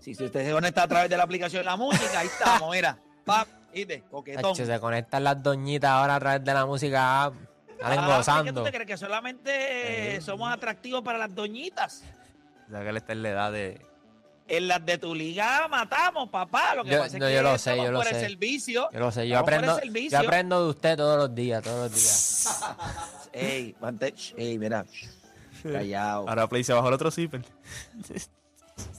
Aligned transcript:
Si, 0.00 0.14
si 0.14 0.24
usted 0.24 0.46
se 0.46 0.52
conecta 0.52 0.84
a 0.84 0.88
través 0.88 1.10
de 1.10 1.16
la 1.16 1.24
aplicación 1.24 1.60
de 1.60 1.64
la 1.64 1.76
música, 1.76 2.20
ahí 2.20 2.26
estamos, 2.28 2.70
mira. 2.70 2.98
¡Pap! 3.24 3.48
¿Viste? 3.74 4.02
Coquetón. 4.10 4.52
Hacho, 4.52 4.64
se 4.64 4.80
conectan 4.80 5.24
las 5.24 5.42
doñitas 5.42 5.90
ahora 5.90 6.14
a 6.16 6.20
través 6.20 6.44
de 6.44 6.54
la 6.54 6.64
música. 6.64 7.32
Salen 7.80 7.98
Ah, 8.00 8.06
¿qué 8.06 8.16
gozando. 8.16 8.60
tú 8.62 8.64
te 8.64 8.72
crees? 8.72 8.86
¿Que 8.86 8.96
solamente 8.96 10.16
eh, 10.16 10.20
somos 10.20 10.50
atractivos 10.52 11.02
para 11.02 11.18
las 11.18 11.34
doñitas? 11.34 12.02
O 12.68 12.70
sea, 12.70 12.82
que 12.82 12.88
él 12.90 12.96
está 12.96 13.12
en 13.12 13.22
la 13.22 13.28
edad 13.30 13.52
de. 13.52 13.80
En 14.46 14.68
las 14.68 14.84
de 14.84 14.96
tu 14.96 15.14
liga 15.14 15.68
matamos, 15.68 16.28
papá. 16.30 16.74
Lo 16.74 16.84
que 16.84 16.90
Yo- 16.90 16.98
pasa 17.00 17.16
es 17.16 17.20
no, 17.20 17.26
que 17.26 17.34
yo 17.34 17.42
lo 17.42 17.50
sé, 17.58 17.70
estamos 17.70 17.84
yo 17.86 17.92
lo 17.92 17.98
por 17.98 18.08
el 18.08 18.14
sé. 18.14 18.20
servicio. 18.20 18.88
Yo 18.92 18.98
lo 18.98 19.12
sé, 19.12 19.28
yo 19.28 19.34
el 19.34 19.40
aprendo, 19.40 19.80
yo 20.10 20.18
aprendo 20.18 20.64
de 20.64 20.70
usted 20.70 20.96
todos 20.96 21.18
los 21.18 21.34
días, 21.34 21.62
todos 21.62 21.90
los 21.90 21.94
días. 21.94 22.64
Ey, 23.32 23.76
sh, 24.16 24.34
ey, 24.38 24.58
mira. 24.58 24.86
Callado. 25.62 26.28
Ahora 26.28 26.46
Play 26.48 26.64
se 26.64 26.72
bajó 26.72 26.88
el 26.88 26.94
otro 26.94 27.10
zipper. 27.10 27.42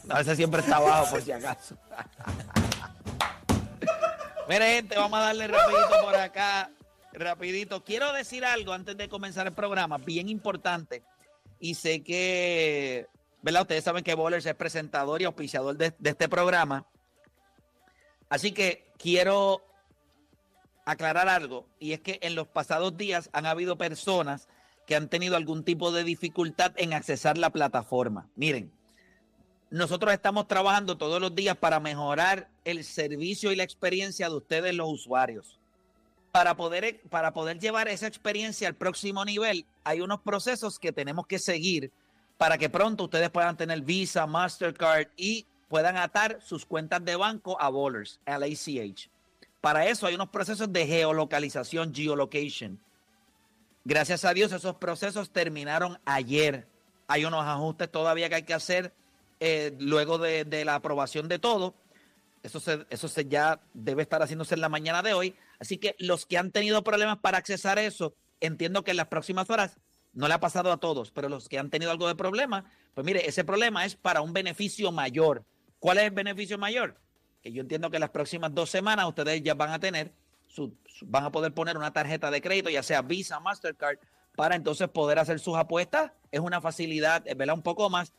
No, 0.06 0.18
ese 0.20 0.36
siempre 0.36 0.62
está 0.62 0.78
abajo, 0.78 1.12
por 1.12 1.22
si 1.22 1.32
acaso. 1.32 1.76
Mire, 4.48 4.76
gente, 4.76 4.98
vamos 4.98 5.20
a 5.20 5.24
darle 5.24 5.48
rapidito 5.48 6.02
por 6.04 6.16
acá. 6.16 6.70
Rapidito. 7.14 7.84
Quiero 7.84 8.12
decir 8.14 8.44
algo 8.46 8.74
antes 8.74 8.98
de 8.98 9.08
comenzar 9.10 9.48
el 9.48 9.54
programa, 9.54 9.98
bien 9.98 10.30
importante. 10.30 11.04
Y 11.60 11.76
sé 11.76 12.02
que, 12.04 13.08
¿verdad? 13.42 13.64
Ustedes 13.64 13.84
saben 13.84 14.04
que 14.04 14.16
Bowlers 14.16 14.46
es 14.46 14.56
presentador 14.56 15.22
y 15.22 15.26
auspiciador 15.26 15.78
de, 15.78 15.94
de 15.98 16.10
este 16.10 16.30
programa. 16.30 16.86
Así 18.30 18.52
que 18.52 18.92
quiero 18.98 19.64
aclarar 20.86 21.28
algo. 21.28 21.68
Y 21.80 21.94
es 21.94 22.02
que 22.02 22.20
en 22.22 22.36
los 22.36 22.48
pasados 22.48 22.98
días 22.98 23.30
han 23.34 23.46
habido 23.46 23.78
personas 23.78 24.48
que 24.86 24.96
han 24.96 25.08
tenido 25.08 25.36
algún 25.36 25.64
tipo 25.64 25.92
de 25.92 26.04
dificultad 26.04 26.74
en 26.78 26.94
accesar 26.94 27.38
la 27.38 27.52
plataforma. 27.52 28.28
Miren, 28.36 28.72
nosotros 29.70 30.12
estamos 30.14 30.48
trabajando 30.48 30.98
todos 30.98 31.22
los 31.22 31.36
días 31.36 31.56
para 31.56 31.80
mejorar 31.80 32.50
el 32.66 32.84
servicio 32.84 33.52
y 33.52 33.56
la 33.56 33.64
experiencia 33.64 34.28
de 34.28 34.36
ustedes 34.36 34.74
los 34.74 34.90
usuarios. 34.90 35.60
Para 36.32 36.56
poder, 36.56 37.02
para 37.10 37.34
poder 37.34 37.60
llevar 37.60 37.88
esa 37.88 38.08
experiencia 38.08 38.68
al 38.68 38.76
próximo 38.76 39.26
nivel, 39.26 39.66
hay 39.84 40.02
unos 40.02 40.22
procesos 40.22 40.80
que 40.80 40.92
tenemos 40.92 41.28
que 41.28 41.38
seguir 41.38 41.92
para 42.40 42.58
que 42.58 42.70
pronto 42.70 43.04
ustedes 43.04 43.30
puedan 43.32 43.58
tener 43.58 43.82
Visa, 43.82 44.26
Mastercard 44.26 45.08
y 45.18 45.46
puedan 45.68 45.98
atar 45.98 46.40
sus 46.42 46.66
cuentas 46.66 47.04
de 47.04 47.18
banco 47.18 47.62
a 47.62 47.68
Bowlers, 47.68 48.22
al 48.26 48.44
ACH. 48.44 49.10
Para 49.60 49.88
eso 49.88 50.08
hay 50.08 50.16
unos 50.16 50.30
procesos 50.30 50.72
de 50.72 50.88
geolocalización, 50.88 51.94
geolocation. 51.94 52.80
Gracias 53.84 54.24
a 54.24 54.34
Dios 54.34 54.54
esos 54.54 54.78
procesos 54.78 55.32
terminaron 55.32 56.00
ayer. 56.06 56.66
Hay 57.10 57.26
unos 57.26 57.44
ajustes 57.46 57.92
todavía 57.92 58.30
que 58.30 58.36
hay 58.36 58.44
que 58.44 58.54
hacer 58.54 58.94
eh, 59.42 59.76
luego 59.78 60.18
de, 60.18 60.46
de 60.46 60.64
la 60.64 60.76
aprobación 60.76 61.28
de 61.28 61.40
todo. 61.40 61.76
Eso, 62.42 62.62
se, 62.62 62.86
eso 62.90 63.10
se 63.10 63.26
ya 63.26 63.60
debe 63.74 64.04
estar 64.04 64.22
haciéndose 64.22 64.56
en 64.56 64.62
la 64.62 64.70
mañana 64.70 65.04
de 65.04 65.14
hoy. 65.14 65.36
Así 65.60 65.78
que 65.78 65.94
los 66.00 66.26
que 66.26 66.38
han 66.38 66.52
tenido 66.52 66.86
problemas 66.86 67.18
para 67.18 67.38
accesar 67.38 67.80
eso, 67.80 68.14
entiendo 68.40 68.86
que 68.86 68.92
en 68.92 68.98
las 68.98 69.10
próximas 69.10 69.50
horas 69.50 69.78
no 70.14 70.28
le 70.28 70.34
ha 70.34 70.40
pasado 70.40 70.72
a 70.72 70.78
todos, 70.78 71.12
pero 71.12 71.30
los 71.30 71.48
que 71.50 71.60
han 71.60 71.70
tenido 71.70 71.92
algo 71.92 72.08
de 72.08 72.16
problema, 72.16 72.66
pues 72.94 73.06
mire, 73.06 73.28
ese 73.28 73.44
problema 73.44 73.86
es 73.86 73.96
para 73.96 74.22
un 74.22 74.34
beneficio 74.34 74.92
mayor. 74.92 75.44
¿Cuál 75.80 76.00
es 76.00 76.06
el 76.06 76.12
beneficio 76.12 76.58
mayor? 76.58 76.98
Que 77.42 77.52
yo 77.52 77.62
entiendo 77.62 77.90
que 77.90 78.00
las 78.00 78.10
próximas 78.10 78.54
dos 78.54 78.70
semanas 78.70 79.08
ustedes 79.08 79.42
ya 79.44 79.54
van 79.54 79.72
a 79.72 79.80
tener, 79.80 80.12
su, 80.48 80.76
van 81.04 81.26
a 81.26 81.32
poder 81.32 81.54
poner 81.54 81.78
una 81.78 81.94
tarjeta 81.94 82.32
de 82.32 82.42
crédito, 82.42 82.70
ya 82.70 82.84
sea 82.84 83.02
Visa, 83.02 83.40
Mastercard, 83.40 84.00
para 84.36 84.56
entonces 84.56 84.90
poder 84.90 85.20
hacer 85.20 85.40
sus 85.40 85.56
apuestas. 85.56 86.12
Es 86.32 86.40
una 86.40 86.60
facilidad, 86.60 87.26
eh, 87.28 87.36
¿verdad? 87.36 87.56
Un 87.56 87.62
poco 87.62 87.90
más. 87.90 88.14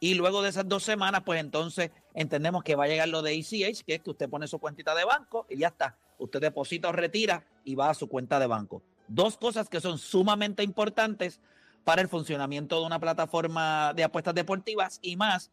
Y 0.00 0.14
luego 0.14 0.42
de 0.42 0.48
esas 0.48 0.68
dos 0.68 0.82
semanas, 0.82 1.22
pues 1.24 1.40
entonces 1.40 1.90
entendemos 2.14 2.64
que 2.64 2.74
va 2.74 2.84
a 2.84 2.88
llegar 2.88 3.08
lo 3.08 3.22
de 3.22 3.38
ACH, 3.38 3.84
que 3.84 3.94
es 3.94 4.00
que 4.00 4.10
usted 4.10 4.28
pone 4.28 4.48
su 4.48 4.58
cuentita 4.58 4.94
de 4.94 5.04
banco 5.04 5.46
y 5.48 5.58
ya 5.58 5.68
está. 5.68 5.96
Usted 6.18 6.40
deposita 6.40 6.88
o 6.88 6.92
retira 6.92 7.44
y 7.64 7.74
va 7.74 7.90
a 7.90 7.94
su 7.94 8.08
cuenta 8.08 8.40
de 8.40 8.46
banco. 8.46 8.82
Dos 9.08 9.36
cosas 9.36 9.68
que 9.68 9.80
son 9.80 9.98
sumamente 9.98 10.62
importantes 10.62 11.40
para 11.84 12.02
el 12.02 12.08
funcionamiento 12.08 12.80
de 12.80 12.86
una 12.86 13.00
plataforma 13.00 13.92
de 13.94 14.04
apuestas 14.04 14.34
deportivas 14.34 14.98
y 15.02 15.16
más 15.16 15.50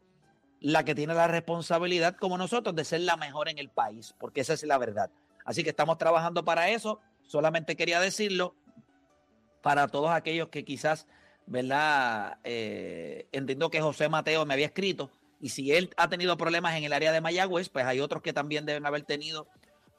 la 0.60 0.84
que 0.84 0.94
tiene 0.94 1.14
la 1.14 1.26
responsabilidad 1.26 2.16
como 2.16 2.38
nosotros 2.38 2.74
de 2.74 2.84
ser 2.84 3.00
la 3.00 3.16
mejor 3.16 3.48
en 3.48 3.58
el 3.58 3.70
país, 3.70 4.14
porque 4.18 4.42
esa 4.42 4.54
es 4.54 4.62
la 4.64 4.78
verdad. 4.78 5.10
Así 5.44 5.64
que 5.64 5.70
estamos 5.70 5.98
trabajando 5.98 6.44
para 6.44 6.68
eso. 6.68 7.00
Solamente 7.22 7.76
quería 7.76 7.98
decirlo 7.98 8.54
para 9.62 9.88
todos 9.88 10.10
aquellos 10.10 10.48
que 10.48 10.64
quizás, 10.64 11.06
¿verdad? 11.46 12.38
Eh, 12.44 13.26
entiendo 13.32 13.70
que 13.70 13.80
José 13.80 14.08
Mateo 14.08 14.44
me 14.44 14.54
había 14.54 14.66
escrito 14.66 15.10
y 15.40 15.48
si 15.48 15.72
él 15.72 15.90
ha 15.96 16.08
tenido 16.08 16.36
problemas 16.36 16.76
en 16.76 16.84
el 16.84 16.92
área 16.92 17.12
de 17.12 17.20
Mayagüez, 17.20 17.70
pues 17.70 17.86
hay 17.86 18.00
otros 18.00 18.22
que 18.22 18.32
también 18.32 18.66
deben 18.66 18.84
haber 18.84 19.02
tenido 19.02 19.48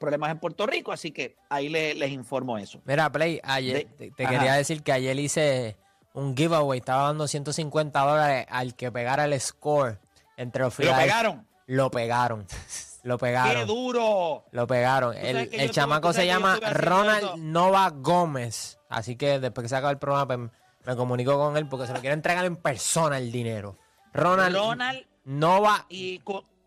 problemas 0.02 0.30
en 0.30 0.38
Puerto 0.38 0.66
Rico, 0.66 0.92
así 0.92 1.10
que 1.12 1.36
ahí 1.48 1.68
le- 1.70 1.94
les 1.94 2.10
informo 2.10 2.58
eso. 2.58 2.80
Mira, 2.84 3.10
Play, 3.10 3.40
ayer, 3.42 3.86
De- 3.96 4.10
te, 4.10 4.26
quería 4.26 4.52
decir 4.54 4.82
que 4.82 4.92
ayer 4.92 5.18
hice 5.18 5.76
un 6.12 6.36
giveaway, 6.36 6.80
estaba 6.80 7.04
dando 7.04 7.26
150 7.26 8.00
dólares 8.00 8.46
al 8.50 8.74
que 8.74 8.92
pegara 8.92 9.24
el 9.24 9.40
score 9.40 9.98
entre 10.36 10.62
los 10.64 10.78
¿Y 10.78 10.84
lo 10.84 10.94
pegaron? 10.96 11.46
Lo 11.66 11.90
pegaron. 11.90 12.46
Lo 13.04 13.18
¡Qué 13.18 13.22
pegaron. 13.26 13.66
duro! 13.66 14.44
Lo 14.52 14.66
pegaron. 14.68 15.16
El, 15.16 15.48
el 15.52 15.70
chamaco 15.72 16.12
se 16.12 16.24
llama 16.24 16.60
Ronald. 16.70 17.36
Nova 17.38 17.90
Gómez. 17.90 18.78
Así 18.88 19.16
que 19.16 19.40
después 19.40 19.64
que 19.64 19.68
se 19.70 19.74
acabe 19.74 19.94
el 19.94 19.98
programa, 19.98 20.26
pues, 20.28 20.50
me 20.86 20.94
comunico 20.96 21.36
con 21.36 21.56
él 21.56 21.66
porque 21.68 21.88
se 21.88 21.94
lo 21.94 22.00
quiero 22.00 22.14
entregar 22.14 22.44
en 22.44 22.54
persona 22.54 23.18
el 23.18 23.32
dinero. 23.32 23.76
Ronald, 24.12 24.54
Ronald 24.56 25.04
Nova 25.24 25.84
y, 25.88 26.20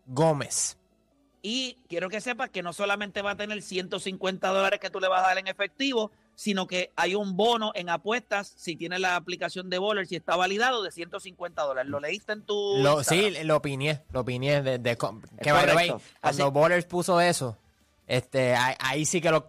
Gómez. 0.06 0.76
Y 1.48 1.78
quiero 1.88 2.08
que 2.08 2.20
sepas 2.20 2.50
que 2.50 2.60
no 2.60 2.72
solamente 2.72 3.22
va 3.22 3.30
a 3.30 3.36
tener 3.36 3.62
150 3.62 4.48
dólares 4.48 4.80
que 4.80 4.90
tú 4.90 4.98
le 4.98 5.06
vas 5.06 5.22
a 5.24 5.28
dar 5.28 5.38
en 5.38 5.46
efectivo, 5.46 6.10
sino 6.34 6.66
que 6.66 6.90
hay 6.96 7.14
un 7.14 7.36
bono 7.36 7.70
en 7.76 7.88
apuestas, 7.88 8.52
si 8.56 8.74
tienes 8.74 8.98
la 8.98 9.14
aplicación 9.14 9.70
de 9.70 9.78
Bowler, 9.78 10.08
si 10.08 10.16
está 10.16 10.34
validado, 10.34 10.82
de 10.82 10.90
150 10.90 11.62
dólares. 11.62 11.88
¿Lo 11.88 12.00
leíste 12.00 12.32
en 12.32 12.42
tu 12.42 12.78
Lo, 12.78 13.04
sí, 13.04 13.30
lo 13.44 13.58
opiné. 13.58 14.02
Lo 14.10 14.22
opiné 14.22 14.60
de, 14.60 14.78
de- 14.80 14.96
que 14.98 15.48
Es 15.50 15.54
by 15.54 15.66
the 15.66 15.74
way, 15.76 15.88
correcto. 15.90 16.00
cuando 16.20 16.44
Así- 16.46 16.52
Bowlers 16.52 16.84
puso 16.86 17.20
eso, 17.20 17.56
este, 18.06 18.54
ahí, 18.54 18.74
ahí 18.78 19.04
sí 19.04 19.20
que 19.20 19.30
los, 19.30 19.42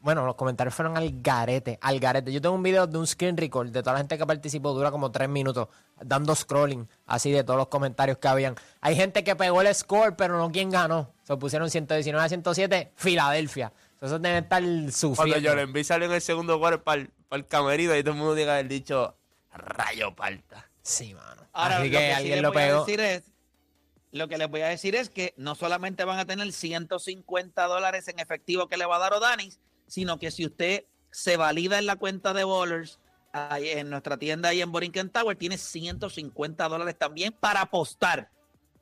bueno, 0.00 0.26
los 0.26 0.34
comentarios 0.34 0.74
fueron 0.74 0.96
al 0.96 1.10
garete, 1.22 1.78
al 1.80 2.00
garete. 2.00 2.32
Yo 2.32 2.40
tengo 2.40 2.54
un 2.54 2.62
video 2.62 2.86
de 2.86 2.98
un 2.98 3.06
screen 3.06 3.36
record 3.36 3.70
de 3.70 3.80
toda 3.80 3.92
la 3.92 3.98
gente 3.98 4.18
que 4.18 4.26
participó, 4.26 4.72
dura 4.72 4.90
como 4.90 5.12
tres 5.12 5.28
minutos, 5.28 5.68
dando 6.00 6.34
scrolling, 6.34 6.88
así 7.06 7.30
de 7.30 7.44
todos 7.44 7.58
los 7.58 7.68
comentarios 7.68 8.18
que 8.18 8.26
habían. 8.26 8.56
Hay 8.80 8.96
gente 8.96 9.22
que 9.22 9.36
pegó 9.36 9.60
el 9.62 9.72
score, 9.74 10.16
pero 10.16 10.36
no 10.36 10.50
quién 10.50 10.70
ganó. 10.70 11.12
Se 11.22 11.36
pusieron 11.36 11.70
119 11.70 12.24
a 12.24 12.28
107, 12.28 12.92
Filadelfia. 12.96 13.72
Eso 14.00 14.18
debe 14.18 14.38
estar 14.38 14.60
Cuando 14.60 14.90
sufriendo. 14.90 15.48
Joel 15.48 15.60
Embiid 15.60 15.84
salió 15.84 16.06
en 16.08 16.14
el 16.14 16.20
segundo 16.20 16.58
quarter 16.58 16.82
para 16.82 17.06
el 17.30 17.46
camerino 17.46 17.96
y 17.96 18.02
todo 18.02 18.14
el 18.14 18.18
mundo 18.18 18.34
diga 18.34 18.58
el 18.58 18.66
dicho 18.66 19.16
rayo 19.52 20.12
palta. 20.16 20.68
Sí, 20.82 21.14
mano. 21.14 21.42
Ahora, 21.52 21.76
así 21.76 21.88
lo 21.88 21.90
que, 21.92 21.98
que 21.98 22.06
sí 22.06 22.12
alguien 22.12 22.36
le 22.36 22.42
lo 22.42 22.52
pegó. 22.52 22.80
decir 22.80 23.00
es 23.00 23.31
lo 24.12 24.28
que 24.28 24.38
les 24.38 24.48
voy 24.48 24.60
a 24.60 24.68
decir 24.68 24.94
es 24.94 25.08
que 25.08 25.32
no 25.38 25.54
solamente 25.54 26.04
van 26.04 26.18
a 26.18 26.26
tener 26.26 26.52
150 26.52 27.66
dólares 27.66 28.08
en 28.08 28.20
efectivo 28.20 28.68
que 28.68 28.76
le 28.76 28.84
va 28.84 28.96
a 28.96 29.00
dar 29.00 29.14
Odanis, 29.14 29.58
sino 29.86 30.18
que 30.18 30.30
si 30.30 30.44
usted 30.44 30.84
se 31.10 31.38
valida 31.38 31.78
en 31.78 31.86
la 31.86 31.96
cuenta 31.96 32.34
de 32.34 32.44
Bowlers, 32.44 33.00
en 33.32 33.88
nuestra 33.88 34.18
tienda 34.18 34.50
ahí 34.50 34.60
en 34.60 34.70
Borinquen 34.70 35.08
Tower, 35.08 35.36
tiene 35.36 35.56
150 35.56 36.68
dólares 36.68 36.98
también 36.98 37.32
para 37.32 37.62
apostar. 37.62 38.30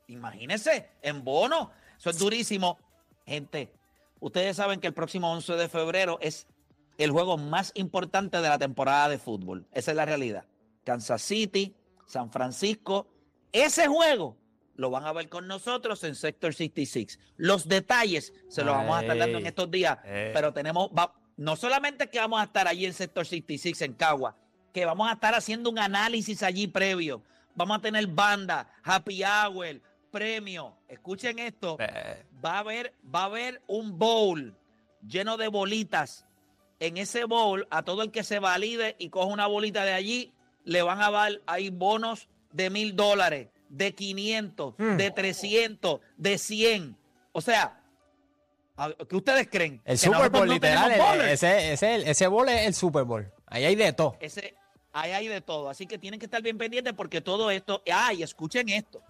Imagínense, 0.07 0.89
en 1.01 1.23
bono. 1.23 1.71
Eso 1.97 2.09
es 2.09 2.19
durísimo. 2.19 2.77
Gente, 3.25 3.71
ustedes 4.19 4.57
saben 4.57 4.81
que 4.81 4.87
el 4.87 4.93
próximo 4.93 5.31
11 5.31 5.53
de 5.53 5.69
febrero 5.69 6.17
es 6.21 6.47
el 6.97 7.11
juego 7.11 7.37
más 7.37 7.71
importante 7.75 8.41
de 8.41 8.49
la 8.49 8.59
temporada 8.59 9.07
de 9.07 9.17
fútbol. 9.17 9.65
Esa 9.71 9.91
es 9.91 9.97
la 9.97 10.05
realidad. 10.05 10.45
Kansas 10.83 11.21
City, 11.21 11.73
San 12.05 12.29
Francisco. 12.31 13.07
Ese 13.53 13.87
juego 13.87 14.40
lo 14.81 14.89
van 14.89 15.05
a 15.05 15.13
ver 15.13 15.29
con 15.29 15.47
nosotros 15.47 16.03
en 16.03 16.15
Sector 16.15 16.53
66. 16.53 17.19
Los 17.37 17.67
detalles 17.67 18.33
se 18.49 18.63
los 18.63 18.75
vamos 18.75 18.97
a 18.97 19.01
estar 19.01 19.17
dando 19.17 19.37
en 19.37 19.45
estos 19.45 19.71
días, 19.71 19.97
eh. 20.03 20.31
pero 20.33 20.51
tenemos, 20.53 20.89
va- 20.89 21.13
no 21.37 21.55
solamente 21.55 22.09
que 22.09 22.19
vamos 22.19 22.41
a 22.41 22.45
estar 22.45 22.67
allí 22.67 22.85
en 22.85 22.93
Sector 22.93 23.25
66 23.25 23.81
en 23.83 23.93
Cagua, 23.93 24.35
que 24.73 24.85
vamos 24.85 25.09
a 25.09 25.13
estar 25.13 25.33
haciendo 25.35 25.69
un 25.69 25.79
análisis 25.79 26.43
allí 26.43 26.67
previo. 26.67 27.23
Vamos 27.55 27.77
a 27.77 27.81
tener 27.81 28.07
banda, 28.07 28.67
happy 28.83 29.23
hour, 29.23 29.79
premio. 30.11 30.77
Escuchen 30.87 31.39
esto. 31.39 31.77
Eh, 31.79 32.25
Va 32.43 32.55
a 32.55 32.59
haber, 32.59 32.93
va 33.13 33.21
a 33.21 33.25
haber 33.25 33.61
un 33.67 33.97
bowl 33.99 34.55
lleno 35.07 35.37
de 35.37 35.47
bolitas. 35.47 36.25
En 36.79 36.97
ese 36.97 37.25
bowl, 37.25 37.67
a 37.69 37.83
todo 37.83 38.01
el 38.01 38.11
que 38.11 38.23
se 38.23 38.39
valide 38.39 38.95
y 38.97 39.09
coja 39.09 39.27
una 39.27 39.45
bolita 39.47 39.85
de 39.85 39.93
allí, 39.93 40.33
le 40.63 40.81
van 40.81 41.01
a 41.01 41.11
dar 41.11 41.41
ahí 41.45 41.69
bonos 41.69 42.27
de 42.51 42.69
mil 42.69 42.95
dólares, 42.95 43.49
de 43.71 43.95
500, 43.95 44.75
Hmm. 44.77 44.97
de 44.97 45.11
300, 45.11 45.99
de 46.17 46.37
100. 46.37 46.97
O 47.31 47.41
sea, 47.41 47.81
¿a- 48.75 48.93
¿qué 49.09 49.15
ustedes 49.15 49.47
creen? 49.49 49.81
El 49.85 49.93
¿Que 49.99 50.05
Super 50.05 50.29
Bowl, 50.29 50.47
no 50.47 50.53
literal. 50.53 50.91
el- 50.91 51.29
ese, 51.29 51.73
ese, 51.73 52.09
ese 52.09 52.27
bowl 52.27 52.47
es 52.49 52.67
el 52.67 52.73
Super 52.73 53.03
Bowl. 53.05 53.31
Ahí 53.47 53.65
hay 53.65 53.75
de 53.75 53.93
todo. 53.93 54.17
Ese, 54.19 54.55
ahí 54.91 55.11
hay 55.11 55.27
de 55.27 55.41
todo. 55.41 55.69
Así 55.69 55.87
que 55.87 55.97
tienen 55.97 56.19
que 56.19 56.25
estar 56.25 56.41
bien 56.41 56.57
pendientes 56.57 56.93
porque 56.93 57.21
todo 57.21 57.49
esto. 57.51 57.81
¡Ay! 57.91 58.23
escuchen 58.23 58.67
esto. 58.69 59.01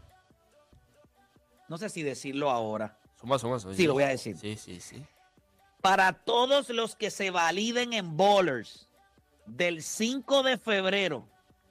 No 1.68 1.78
sé 1.78 1.90
si 1.90 2.04
decirlo 2.04 2.50
ahora. 2.50 2.98
suma, 3.20 3.38
suma, 3.40 3.60
suma. 3.60 3.74
Sí, 3.76 3.86
lo 3.88 3.94
voy 3.94 4.04
a 4.04 4.08
decir. 4.08 4.38
Sí, 4.38 4.58
sí, 4.58 4.80
sí. 4.82 5.04
Para 5.82 6.14
todos 6.14 6.70
los 6.70 6.96
que 6.96 7.10
se 7.12 7.32
validen 7.32 7.94
en 7.94 8.16
Bowlers 8.18 8.88
del 9.46 9.82
5 9.84 10.44
de 10.44 10.58
febrero 10.58 11.28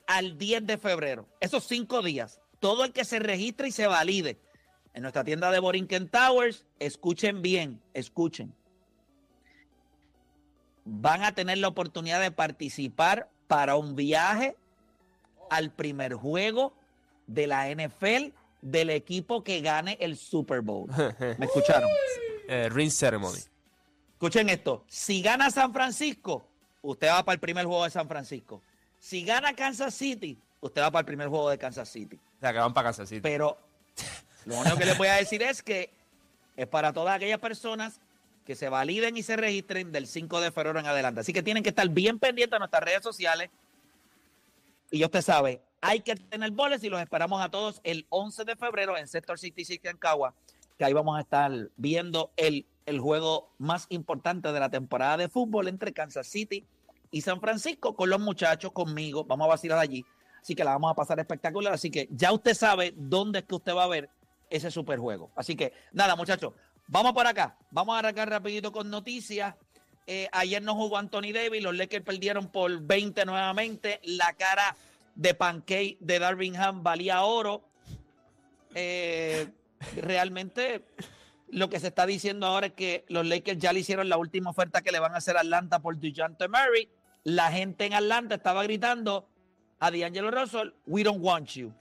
al 0.06 0.38
10 0.38 0.66
de 0.66 0.78
febrero, 0.78 1.28
esos 1.40 1.64
cinco 1.64 2.02
días, 2.02 2.40
todo 2.60 2.84
el 2.84 2.92
que 2.92 3.04
se 3.04 3.18
registre 3.18 3.68
y 3.68 3.72
se 3.72 3.86
valide 3.86 4.38
en 4.94 5.02
nuestra 5.02 5.24
tienda 5.24 5.50
de 5.50 5.58
Borinquen 5.58 6.08
Towers, 6.08 6.64
escuchen 6.78 7.42
bien, 7.42 7.80
escuchen. 7.94 8.54
Van 10.84 11.22
a 11.22 11.34
tener 11.34 11.58
la 11.58 11.68
oportunidad 11.68 12.20
de 12.20 12.30
participar 12.30 13.28
para 13.46 13.76
un 13.76 13.94
viaje 13.94 14.56
al 15.50 15.70
primer 15.70 16.14
juego 16.14 16.74
de 17.26 17.46
la 17.46 17.68
NFL 17.68 18.32
del 18.62 18.90
equipo 18.90 19.42
que 19.42 19.60
gane 19.60 19.96
el 20.00 20.16
Super 20.16 20.60
Bowl. 20.60 20.88
¿Me 21.38 21.46
escucharon? 21.46 21.88
Eh, 22.48 22.68
ring 22.68 22.90
ceremony. 22.90 23.38
Escuchen 24.12 24.48
esto. 24.48 24.84
Si 24.88 25.22
gana 25.22 25.50
San 25.50 25.72
Francisco, 25.72 26.44
usted 26.82 27.08
va 27.08 27.24
para 27.24 27.34
el 27.34 27.40
primer 27.40 27.64
juego 27.64 27.84
de 27.84 27.90
San 27.90 28.08
Francisco. 28.08 28.60
Si 28.98 29.24
gana 29.24 29.54
Kansas 29.54 29.94
City, 29.94 30.38
usted 30.60 30.82
va 30.82 30.90
para 30.90 31.00
el 31.00 31.06
primer 31.06 31.28
juego 31.28 31.48
de 31.48 31.58
Kansas 31.58 31.88
City. 31.88 32.18
O 32.40 32.42
sea, 32.42 32.54
que 32.54 32.58
van 32.58 32.72
para 32.72 32.88
Kansas 32.88 33.06
City. 33.06 33.20
Pero 33.20 33.58
lo 34.46 34.58
único 34.58 34.78
que 34.78 34.86
les 34.86 34.96
voy 34.96 35.08
a 35.08 35.14
decir 35.16 35.42
es 35.42 35.62
que 35.62 35.90
es 36.56 36.66
para 36.66 36.90
todas 36.94 37.14
aquellas 37.14 37.38
personas 37.38 38.00
que 38.46 38.54
se 38.54 38.70
validen 38.70 39.14
y 39.18 39.22
se 39.22 39.36
registren 39.36 39.92
del 39.92 40.06
5 40.06 40.40
de 40.40 40.50
febrero 40.50 40.80
en 40.80 40.86
adelante. 40.86 41.20
Así 41.20 41.34
que 41.34 41.42
tienen 41.42 41.62
que 41.62 41.68
estar 41.68 41.86
bien 41.90 42.18
pendientes 42.18 42.52
de 42.52 42.58
nuestras 42.58 42.82
redes 42.82 43.02
sociales. 43.02 43.50
Y 44.90 45.00
ya 45.00 45.06
usted 45.06 45.20
sabe, 45.20 45.60
hay 45.82 46.00
que 46.00 46.16
tener 46.16 46.50
boles 46.50 46.82
y 46.82 46.88
los 46.88 47.00
esperamos 47.00 47.42
a 47.42 47.50
todos 47.50 47.82
el 47.84 48.06
11 48.08 48.46
de 48.46 48.56
febrero 48.56 48.96
en 48.96 49.06
Sector 49.06 49.38
66 49.38 49.80
en 49.84 49.98
Cagua, 49.98 50.34
que 50.78 50.84
ahí 50.86 50.94
vamos 50.94 51.18
a 51.18 51.20
estar 51.20 51.52
viendo 51.76 52.32
el, 52.38 52.64
el 52.86 53.00
juego 53.00 53.50
más 53.58 53.84
importante 53.90 54.50
de 54.50 54.60
la 54.60 54.70
temporada 54.70 55.18
de 55.18 55.28
fútbol 55.28 55.68
entre 55.68 55.92
Kansas 55.92 56.26
City 56.26 56.64
y 57.10 57.20
San 57.20 57.40
Francisco 57.40 57.94
con 57.94 58.08
los 58.08 58.18
muchachos, 58.18 58.72
conmigo. 58.72 59.24
Vamos 59.24 59.44
a 59.44 59.50
vacilar 59.50 59.78
allí. 59.78 60.04
Así 60.40 60.54
que 60.54 60.64
la 60.64 60.72
vamos 60.72 60.92
a 60.92 60.94
pasar 60.94 61.18
espectacular. 61.20 61.72
Así 61.72 61.90
que 61.90 62.08
ya 62.10 62.32
usted 62.32 62.54
sabe 62.54 62.94
dónde 62.96 63.40
es 63.40 63.44
que 63.44 63.54
usted 63.54 63.74
va 63.74 63.84
a 63.84 63.88
ver 63.88 64.10
ese 64.48 64.70
super 64.70 64.98
juego. 64.98 65.30
Así 65.36 65.54
que 65.56 65.72
nada, 65.92 66.16
muchachos, 66.16 66.52
vamos 66.86 67.12
por 67.12 67.26
acá. 67.26 67.56
Vamos 67.70 67.94
a 67.94 68.00
arrancar 68.00 68.28
rapidito 68.28 68.72
con 68.72 68.90
noticias. 68.90 69.54
Eh, 70.06 70.28
ayer 70.32 70.60
no 70.62 70.74
jugó 70.74 70.96
Anthony 70.96 71.32
Davis, 71.32 71.62
los 71.62 71.76
Lakers 71.76 72.04
perdieron 72.04 72.48
por 72.48 72.80
20 72.80 73.24
nuevamente. 73.26 74.00
La 74.04 74.32
cara 74.32 74.74
de 75.14 75.34
pancake 75.34 75.98
de 76.00 76.18
Darvin 76.18 76.56
Ham 76.56 76.82
valía 76.82 77.22
oro. 77.22 77.62
Eh, 78.74 79.48
realmente 79.96 80.84
lo 81.48 81.68
que 81.68 81.80
se 81.80 81.88
está 81.88 82.06
diciendo 82.06 82.46
ahora 82.46 82.68
es 82.68 82.72
que 82.72 83.04
los 83.08 83.26
Lakers 83.26 83.58
ya 83.58 83.72
le 83.72 83.80
hicieron 83.80 84.08
la 84.08 84.16
última 84.16 84.50
oferta 84.50 84.82
que 84.82 84.92
le 84.92 85.00
van 85.00 85.14
a 85.14 85.18
hacer 85.18 85.36
a 85.36 85.40
Atlanta 85.40 85.80
por 85.80 85.96
DeJounte 85.96 86.48
Murray. 86.48 86.88
La 87.24 87.50
gente 87.52 87.86
en 87.86 87.94
Atlanta 87.94 88.36
estaba 88.36 88.62
gritando 88.62 89.28
a 89.80 89.90
D'Angelo 89.90 90.30
Russell, 90.30 90.72
we 90.86 91.02
don't 91.02 91.20
want 91.22 91.48
you. 91.56 91.72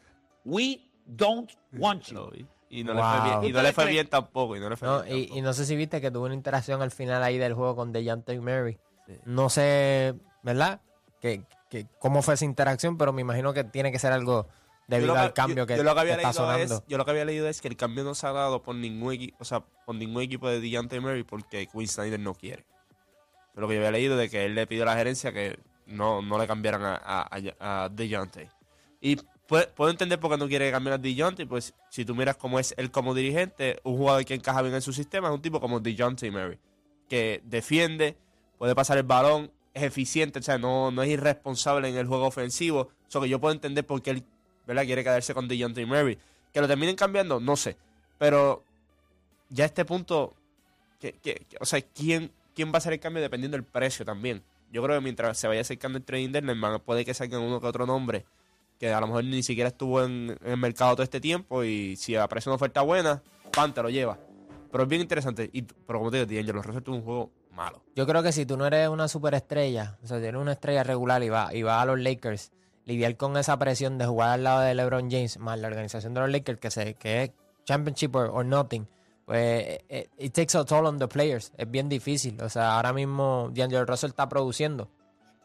We 0.46 0.90
don't 1.06 1.52
want 1.74 2.04
you. 2.08 2.32
Y 2.72 2.84
no 2.84 2.94
le 2.94 3.02
fue 3.02 3.22
bien. 3.24 3.34
Wow. 3.40 3.44
Y 3.50 3.52
no 3.52 3.62
le 3.64 3.74
fue 3.74 3.84
¿Ustedes 3.86 3.90
bien 3.90 4.08
tampoco. 4.10 4.56
Y 4.56 4.60
no 4.60 4.70
le 4.70 4.78
fue 4.78 4.88
No, 4.88 5.02
bien 5.02 5.18
y, 5.18 5.22
tampoco. 5.22 5.38
y 5.40 5.42
no 5.42 5.54
sé 5.54 5.66
si 5.66 5.76
viste 5.76 6.00
que 6.02 6.12
tuvo 6.12 6.26
una 6.26 6.36
interacción 6.36 6.84
al 6.84 6.92
final 6.92 7.24
ahí 7.24 7.40
del 7.40 7.56
juego 7.56 7.76
con 7.76 7.92
DeJounte 7.92 8.40
Murray. 8.40 8.78
Sí. 9.08 9.14
No 9.26 9.50
sé, 9.50 10.14
¿verdad? 10.44 10.80
Que, 11.20 11.42
que 11.68 11.88
cómo 11.98 12.22
fue 12.22 12.36
esa 12.36 12.46
interacción, 12.46 12.96
pero 12.96 13.12
me 13.12 13.22
imagino 13.24 13.54
que 13.54 13.64
tiene 13.64 13.92
que 13.92 13.98
ser 13.98 14.12
algo 14.12 14.48
debido 14.88 15.14
que- 15.16 15.20
al 15.20 15.34
cambio 15.34 15.64
yo- 15.64 15.66
que, 15.66 15.78
yo 15.78 15.84
lo 15.84 15.96
que 15.96 16.00
había 16.00 16.18
que 16.18 16.22
está 16.22 16.30
leído 16.44 16.44
sonando. 16.54 16.76
Es, 16.76 16.84
yo 16.88 16.98
lo 17.00 17.06
que 17.06 17.12
había 17.12 17.26
leído 17.26 17.48
es 17.50 17.60
que 17.60 17.70
el 17.70 17.76
cambio 17.76 18.04
no 18.04 18.14
se 18.14 18.28
ha 18.28 18.34
dado 18.34 18.62
por 18.62 18.76
ningún 18.76 19.14
equipo, 19.14 19.38
o 19.40 19.46
sea, 19.46 19.62
por 19.88 19.96
ningún 19.96 20.22
equipo 20.22 20.48
de 20.48 20.60
DeJounte 20.62 21.00
Murray 21.00 21.24
porque 21.24 21.66
Quinn 21.66 21.88
Snyder 21.88 22.20
no 22.20 22.36
quiere. 22.36 22.68
Es 23.56 23.60
lo 23.60 23.68
que 23.68 23.74
yo 23.74 23.80
había 23.80 23.92
leído 23.92 24.16
de 24.16 24.30
que 24.30 24.46
él 24.46 24.54
le 24.54 24.68
pidió 24.68 24.84
a 24.84 24.86
la 24.86 24.96
gerencia 24.96 25.34
que 25.34 25.58
no, 25.90 26.22
no 26.22 26.38
le 26.38 26.48
cambiaran 26.48 26.82
a, 26.84 27.28
a, 27.60 27.90
DeJounte. 27.90 28.50
Y 29.02 29.16
pu- 29.48 29.68
puedo 29.76 29.90
entender 29.92 30.20
por 30.20 30.32
qué 30.32 30.38
no 30.38 30.48
quiere 30.48 30.72
cambiar 30.72 30.94
a 30.96 30.98
DeJounte, 30.98 31.46
pues 31.46 31.74
si 31.90 32.06
tú 32.06 32.16
miras 32.16 32.38
cómo 32.38 32.60
es 32.60 32.74
él 32.78 32.92
como 32.92 33.14
dirigente, 33.14 33.80
un 33.84 33.98
jugador 33.98 34.26
que 34.26 34.34
encaja 34.36 34.62
bien 34.62 34.76
en 34.76 34.82
su 34.82 34.94
sistema 34.94 35.28
es 35.30 35.34
un 35.34 35.42
tipo 35.42 35.60
como 35.60 35.80
DeJounte 35.80 36.30
Murray, 36.32 36.58
que 37.08 37.42
defiende, 37.46 38.16
puede 38.58 38.76
pasar 38.76 38.98
el 38.98 39.04
balón, 39.04 39.52
es 39.74 39.84
eficiente, 39.84 40.40
o 40.40 40.42
sea, 40.42 40.58
no, 40.58 40.92
no 40.92 41.04
es 41.04 41.10
irresponsable 41.10 41.90
en 41.90 41.96
el 41.98 42.08
juego 42.08 42.26
ofensivo. 42.26 42.90
Eso 43.08 43.22
que 43.22 43.30
yo 43.30 43.40
puedo 43.40 43.54
entender 43.54 43.86
por 43.86 44.02
qué 44.02 44.12
él 44.12 44.24
¿verdad? 44.68 44.84
quiere 44.86 45.04
quedarse 45.04 45.34
con 45.34 45.48
DeJounte 45.48 45.86
Murray. 45.86 46.18
Que 46.54 46.60
lo 46.62 46.68
terminen 46.68 46.96
cambiando, 46.96 47.40
no 47.40 47.56
sé. 47.56 47.78
Pero 48.18 48.64
ya 49.50 49.64
a 49.64 49.68
este 49.68 49.86
punto, 49.86 50.34
que- 51.00 51.14
que- 51.14 51.46
o 51.60 51.66
sea, 51.66 51.82
¿quién, 51.82 52.32
¿quién 52.56 52.70
va 52.70 52.76
a 52.76 52.78
hacer 52.80 52.94
el 52.94 53.00
cambio 53.00 53.22
dependiendo 53.22 53.56
del 53.58 53.64
precio 53.64 54.04
también? 54.06 54.44
Yo 54.72 54.84
creo 54.84 54.98
que 54.98 55.04
mientras 55.04 55.38
se 55.38 55.48
vaya 55.48 55.62
acercando 55.62 55.98
el 55.98 56.04
trading 56.04 56.32
deadline, 56.32 56.80
puede 56.86 57.06
que 57.06 57.14
salgan 57.14 57.42
uno 57.42 57.60
que 57.60 57.68
otro 57.68 57.86
nombre 57.86 58.26
que 58.80 58.92
a 58.92 59.02
lo 59.02 59.08
mejor 59.08 59.26
ni 59.26 59.44
siquiera 59.44 59.68
estuvo 59.68 60.02
en, 60.04 60.38
el 60.44 60.58
mercado 60.58 60.94
todo 60.94 61.04
este 61.04 61.20
tiempo 61.20 61.64
y 61.64 61.98
si 61.98 62.16
aparece 62.16 62.50
una 62.50 62.56
oferta 62.56 62.82
buena, 62.82 63.22
pan, 63.52 63.74
te 63.74 63.84
lo 63.84 63.90
lleva. 63.90 64.18
Pero 64.72 64.84
es 64.84 64.90
bien 64.90 65.02
interesante. 65.02 65.50
Y, 65.52 65.64
pero 65.64 66.00
como 66.00 66.12
te 66.12 66.26
digo, 66.26 66.34
D'Angelo 66.34 66.62
Russell 66.62 66.84
tuvo 66.84 66.96
un 66.96 67.04
juego 67.04 67.32
malo. 67.52 67.84
Yo 67.96 68.08
creo 68.08 68.24
que 68.24 68.32
si 68.32 68.46
tú 68.46 68.56
no 68.56 68.66
eres 68.66 68.88
una 68.88 69.08
superestrella, 69.10 69.98
o 70.02 70.08
sea, 70.08 70.20
si 70.20 70.26
eres 70.26 70.40
una 70.40 70.54
estrella 70.54 70.84
regular 70.84 71.22
y 71.24 71.30
vas 71.30 71.54
y 71.54 71.62
va 71.62 71.82
a 71.82 71.86
los 71.86 72.00
Lakers, 72.00 72.52
lidiar 72.86 73.18
con 73.18 73.36
esa 73.36 73.60
presión 73.60 73.98
de 73.98 74.06
jugar 74.06 74.30
al 74.30 74.44
lado 74.44 74.62
de 74.62 74.74
LeBron 74.74 75.12
James, 75.12 75.38
más 75.40 75.60
la 75.60 75.68
organización 75.68 76.14
de 76.14 76.22
los 76.22 76.30
Lakers, 76.30 76.60
que, 76.60 76.72
se, 76.72 76.94
que 76.94 77.24
es 77.24 77.32
championship 77.66 78.16
or 78.16 78.46
nothing, 78.46 78.88
pues 79.30 79.82
eh, 79.90 80.10
it 80.18 80.34
takes 80.34 80.58
a 80.58 80.66
toll 80.66 80.88
on 80.88 80.98
the 80.98 81.08
players. 81.08 81.52
Es 81.56 81.70
bien 81.70 81.88
difícil. 81.88 82.42
O 82.42 82.50
sea, 82.50 82.78
ahora 82.78 82.94
mismo 82.94 83.52
D'Angelo 83.54 83.86
Russell 83.86 84.10
está 84.10 84.28
produciendo. 84.28 84.90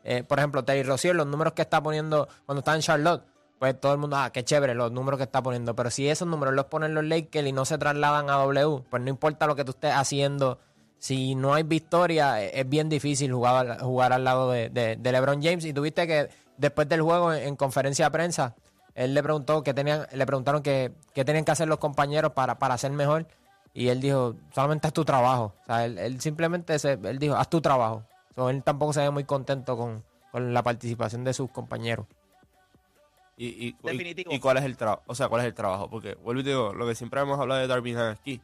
Eh, 0.02 0.22
por 0.22 0.38
ejemplo, 0.38 0.64
Terry 0.64 0.84
Rozier, 0.84 1.14
los 1.14 1.26
números 1.26 1.52
que 1.52 1.60
está 1.60 1.82
poniendo 1.82 2.26
cuando 2.46 2.60
está 2.60 2.74
en 2.74 2.80
Charlotte, 2.80 3.24
pues 3.58 3.78
todo 3.78 3.92
el 3.92 3.98
mundo, 3.98 4.16
ah, 4.16 4.30
qué 4.32 4.42
chévere 4.42 4.74
los 4.74 4.90
números 4.90 5.18
que 5.18 5.24
está 5.24 5.42
poniendo. 5.42 5.76
Pero 5.76 5.90
si 5.90 6.08
esos 6.08 6.26
números 6.26 6.54
los 6.54 6.64
ponen 6.64 6.94
los 6.94 7.04
Lakers 7.04 7.46
y 7.46 7.52
no 7.52 7.66
se 7.66 7.76
trasladan 7.76 8.30
a 8.30 8.36
W, 8.36 8.84
pues 8.88 9.02
no 9.02 9.10
importa 9.10 9.46
lo 9.46 9.54
que 9.54 9.66
tú 9.66 9.72
estés 9.72 9.92
haciendo. 9.92 10.60
Si 10.96 11.34
no 11.34 11.52
hay 11.52 11.64
victoria, 11.64 12.42
eh, 12.42 12.52
es 12.54 12.66
bien 12.66 12.88
difícil 12.88 13.34
jugar, 13.34 13.80
jugar 13.82 14.14
al 14.14 14.24
lado 14.24 14.50
de, 14.50 14.98
LeBron 15.02 15.42
James. 15.42 15.62
Y 15.66 15.74
tuviste 15.74 16.06
que 16.06 16.30
después 16.56 16.88
del 16.88 17.02
juego, 17.02 17.34
en, 17.34 17.48
en 17.48 17.56
conferencia 17.56 18.06
de 18.06 18.10
prensa, 18.12 18.54
él 18.94 19.12
le 19.12 19.22
preguntó 19.22 19.62
que 19.62 19.74
tenían, 19.74 20.06
le 20.10 20.24
preguntaron 20.24 20.62
que, 20.62 20.92
qué 21.12 21.26
tenían 21.26 21.44
que 21.44 21.52
hacer 21.52 21.68
los 21.68 21.78
compañeros 21.78 22.32
para, 22.32 22.58
para 22.58 22.78
ser 22.78 22.90
mejor. 22.92 23.26
Y 23.74 23.88
él 23.88 24.00
dijo, 24.00 24.36
solamente 24.54 24.86
haz 24.86 24.92
tu 24.92 25.04
trabajo. 25.04 25.52
O 25.62 25.66
sea, 25.66 25.84
él, 25.84 25.98
él 25.98 26.20
simplemente 26.20 26.78
se, 26.78 26.92
él 26.92 27.18
dijo, 27.18 27.34
haz 27.34 27.50
tu 27.50 27.60
trabajo. 27.60 28.04
So, 28.36 28.48
él 28.48 28.62
tampoco 28.62 28.92
se 28.92 29.00
ve 29.00 29.10
muy 29.10 29.24
contento 29.24 29.76
con, 29.76 30.04
con 30.30 30.54
la 30.54 30.62
participación 30.62 31.24
de 31.24 31.34
sus 31.34 31.50
compañeros. 31.50 32.06
Y, 33.36 33.46
y, 33.46 33.66
y- 33.68 33.76
Definitivo. 33.82 34.32
y 34.32 34.38
cuál 34.38 34.58
es 34.58 34.64
el 34.64 34.76
trabajo, 34.76 35.02
o 35.06 35.14
sea, 35.14 35.28
cuál 35.28 35.40
es 35.42 35.48
el 35.48 35.54
trabajo, 35.54 35.90
porque 35.90 36.14
vuelvo 36.14 36.40
y 36.40 36.44
te 36.44 36.50
digo, 36.50 36.72
lo 36.72 36.86
que 36.86 36.94
siempre 36.94 37.20
hemos 37.20 37.38
hablado 37.40 37.60
de 37.60 37.66
Darvin 37.66 37.96
Ham 37.96 38.12
aquí, 38.12 38.40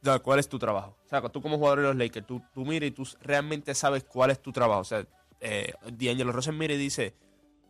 o 0.00 0.04
sea, 0.04 0.18
¿cuál 0.20 0.38
es 0.38 0.48
tu 0.48 0.58
trabajo? 0.58 0.96
O 1.04 1.08
sea, 1.08 1.20
tú 1.28 1.42
como 1.42 1.58
jugador 1.58 1.80
de 1.80 1.84
los 1.88 1.96
Lakers, 1.96 2.26
tú, 2.26 2.40
tú 2.54 2.64
miras 2.64 2.88
y 2.88 2.92
tú 2.92 3.06
realmente 3.20 3.74
sabes 3.74 4.04
cuál 4.04 4.30
es 4.30 4.40
tu 4.40 4.50
trabajo. 4.52 4.80
O 4.80 4.84
sea, 4.84 5.04
eh, 5.40 5.72
D'Angelo 5.90 6.32
Russell 6.32 6.54
mira 6.54 6.72
y 6.72 6.78
dice, 6.78 7.14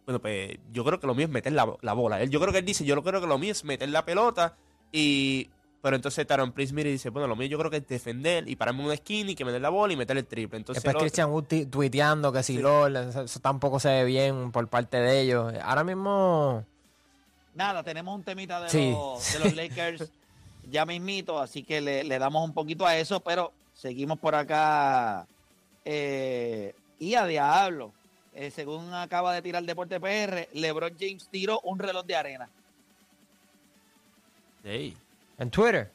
bueno, 0.07 0.21
pues 0.21 0.59
yo 0.71 0.85
creo 0.85 1.01
que 1.01 1.07
lo 1.09 1.15
mío 1.17 1.25
es 1.27 1.33
meter 1.33 1.53
la, 1.55 1.75
la 1.81 1.93
bola. 1.93 2.21
Él, 2.23 2.31
yo 2.31 2.39
creo 2.39 2.53
que 2.53 2.59
él 2.61 2.65
dice, 2.65 2.85
yo 2.85 3.03
creo 3.03 3.21
que 3.21 3.27
lo 3.27 3.39
mío 3.39 3.51
es 3.53 3.65
meter 3.65 3.89
la 3.89 4.05
pelota 4.05 4.57
y... 4.93 5.51
Pero 5.81 5.95
entonces 5.95 6.27
Taron 6.27 6.51
Prince 6.53 6.75
mira 6.75 6.89
y 6.89 6.93
dice, 6.93 7.11
bueno, 7.11 7.29
lo 7.29 7.37
mío 7.37 7.47
yo 7.47 7.57
creo 7.59 7.71
que 7.71 7.77
es 7.77 7.87
defender 7.87 8.49
y 8.49 8.57
pararme 8.57 8.85
una 8.85 8.95
esquina 8.95 9.31
y 9.31 9.35
que 9.37 9.45
meter 9.45 9.61
la 9.61 9.69
bola 9.69 9.93
y 9.93 9.97
meter 9.97 10.17
el 10.19 10.27
triple. 10.27 10.59
Entonces, 10.59 10.83
Después 10.83 11.01
Christian 11.03 11.31
Wood 11.31 11.45
tuiteando 11.71 12.33
que 12.33 12.43
si 12.43 12.59
LOL, 12.59 12.97
eso, 12.97 13.39
tampoco 13.41 13.79
se 13.79 13.89
ve 13.89 14.05
bien 14.05 14.51
por 14.51 14.67
parte 14.69 14.97
de 14.97 15.21
ellos. 15.21 15.55
Ahora 15.63 15.85
mismo, 15.85 16.65
Nada, 17.55 17.83
tenemos 17.85 18.15
un 18.15 18.25
temita 18.25 18.61
de, 18.61 18.69
Sí. 18.71 18.91
los, 18.91 19.33
de 19.33 19.39
los 19.39 19.55
Lakers 19.57 20.11
ya 20.71 20.85
mismito, 20.85 21.39
así 21.39 21.63
que 21.63 21.81
le, 21.81 22.03
le 22.05 22.19
damos 22.19 22.45
un 22.45 22.53
poquito 22.55 22.85
a 22.85 22.97
eso, 22.97 23.21
pero 23.21 23.53
seguimos 23.75 24.19
por 24.19 24.35
acá. 24.35 25.27
eh, 25.85 26.75
y 27.01 27.15
a 27.15 27.25
diablo, 27.25 27.93
eh, 28.35 28.51
según 28.51 28.93
acaba 28.93 29.33
de 29.33 29.43
tirar 29.43 29.63
Deporte 29.63 30.01
PR, 30.01 30.49
LeBron 30.53 30.93
James 30.99 31.29
tiró 31.31 31.61
un 31.61 31.79
reloj 31.79 32.05
de 32.05 32.17
arena. 32.17 32.49
Ey, 34.65 34.97
en 35.39 35.51
Twitter. 35.51 35.93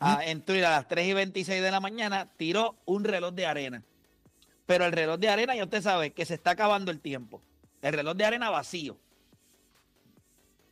Ah, 0.00 0.20
en 0.24 0.42
Twitter 0.42 0.64
a 0.66 0.70
las 0.70 0.86
3 0.88 1.06
y 1.08 1.12
26 1.12 1.60
de 1.62 1.70
la 1.70 1.80
mañana 1.80 2.28
tiró 2.36 2.76
un 2.84 3.02
reloj 3.04 3.32
de 3.34 3.46
arena. 3.46 3.82
Pero 4.66 4.84
el 4.84 4.92
reloj 4.92 5.18
de 5.18 5.28
arena, 5.28 5.56
ya 5.56 5.64
usted 5.64 5.82
sabe 5.82 6.12
que 6.12 6.24
se 6.24 6.34
está 6.34 6.50
acabando 6.52 6.90
el 6.90 7.00
tiempo. 7.00 7.42
El 7.82 7.94
reloj 7.94 8.14
de 8.16 8.24
arena 8.24 8.50
vacío. 8.50 8.96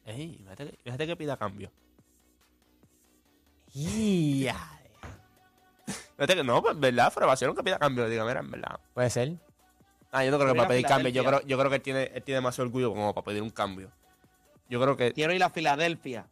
ey, 0.04 0.36
fíjate, 0.38 0.66
que- 0.70 0.78
fíjate 0.84 1.06
que 1.08 1.16
pida 1.16 1.36
cambio. 1.36 1.72
Fíjate 6.16 6.34
que 6.36 6.44
no, 6.44 6.62
pues 6.62 6.78
verdad, 6.78 7.12
Frobación 7.12 7.54
que 7.54 7.62
pida 7.62 7.78
cambio, 7.78 8.08
diga, 8.08 8.24
mira, 8.24 8.40
en 8.40 8.50
verdad. 8.50 8.80
Puede 8.94 9.10
ser. 9.10 9.34
Ah, 10.12 10.24
yo 10.24 10.30
no 10.30 10.38
creo 10.38 10.48
que 10.48 10.52
Quiero 10.54 10.56
para 10.56 10.68
pedir 10.68 10.86
cambio, 10.86 11.08
yo 11.10 11.24
creo, 11.24 11.42
yo 11.42 11.58
creo 11.58 11.68
que 11.70 11.76
él 11.76 11.82
tiene, 11.82 12.02
él 12.14 12.22
tiene 12.22 12.36
demasiado 12.36 12.66
orgullo 12.68 12.90
como 12.90 13.12
para 13.12 13.24
pedir 13.24 13.42
un 13.42 13.50
cambio. 13.50 13.90
Yo 14.70 14.80
creo 14.80 14.96
que... 14.96 15.12
Quiero 15.12 15.34
ir 15.34 15.42
a 15.42 15.50
Filadelfia. 15.50 16.26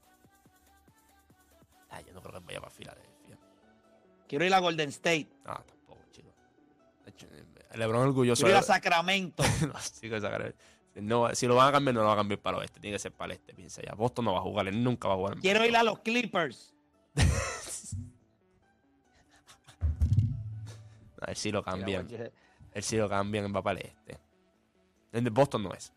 Ah, 2.24 2.30
yo 2.30 2.30
no 2.30 2.30
creo 2.30 2.32
que 2.32 2.38
él 2.38 2.44
vaya 2.44 2.60
para 2.60 2.70
Filadelfia. 2.70 3.38
Quiero 4.28 4.44
ir 4.44 4.54
a 4.54 4.58
Golden 4.58 4.88
State. 4.88 5.28
No, 5.44 5.54
tampoco, 5.54 6.02
chico. 6.10 6.32
De 7.04 7.10
hecho, 7.10 7.26
El 7.70 7.78
Lebron 7.78 8.02
es 8.02 8.08
orgulloso. 8.08 8.40
Quiero 8.40 8.58
ir 8.58 8.62
a 8.62 8.62
Sacramento. 8.62 9.42
no, 10.96 11.34
si 11.34 11.46
lo 11.46 11.56
van 11.56 11.68
a 11.68 11.72
cambiar, 11.72 11.94
no 11.94 12.00
lo 12.00 12.06
van 12.06 12.14
a 12.14 12.20
cambiar 12.20 12.40
para 12.40 12.56
el 12.56 12.62
oeste. 12.62 12.80
Tiene 12.80 12.94
que 12.94 12.98
ser 13.00 13.12
para 13.12 13.32
el 13.32 13.38
este, 13.38 13.54
piensa 13.54 13.82
ya. 13.82 13.94
Boston 13.94 14.24
no 14.24 14.32
va 14.32 14.38
a 14.38 14.42
jugar, 14.42 14.68
él 14.68 14.82
nunca 14.82 15.08
va 15.08 15.14
a 15.14 15.16
jugar. 15.16 15.34
en 15.34 15.40
Quiero 15.40 15.64
ir 15.64 15.76
a 15.76 15.82
los 15.82 15.98
Clippers. 16.00 16.74
No, 21.20 21.26
él 21.28 21.36
sí 21.36 21.52
lo 21.52 21.62
cambian. 21.62 22.08
Él 22.72 22.82
sí 22.82 22.96
lo 22.96 23.08
cambian, 23.08 23.54
va 23.54 23.62
para 23.62 23.80
el 23.80 23.86
este. 23.86 24.18
El 25.12 25.24
de 25.24 25.30
Boston 25.30 25.62
no 25.62 25.72
es. 25.72 25.92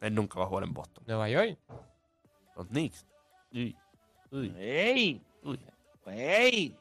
Él 0.00 0.14
nunca 0.14 0.38
va 0.38 0.44
a 0.44 0.48
jugar 0.48 0.64
en 0.64 0.72
Boston. 0.72 1.04
Nueva 1.06 1.28
York. 1.28 1.58
Los 2.56 2.66
Knicks. 2.68 3.06
Uy, 3.52 3.76
uy, 4.30 4.54
¡Ey! 4.58 5.20
uy. 5.42 5.58
¡Ey! 6.06 6.76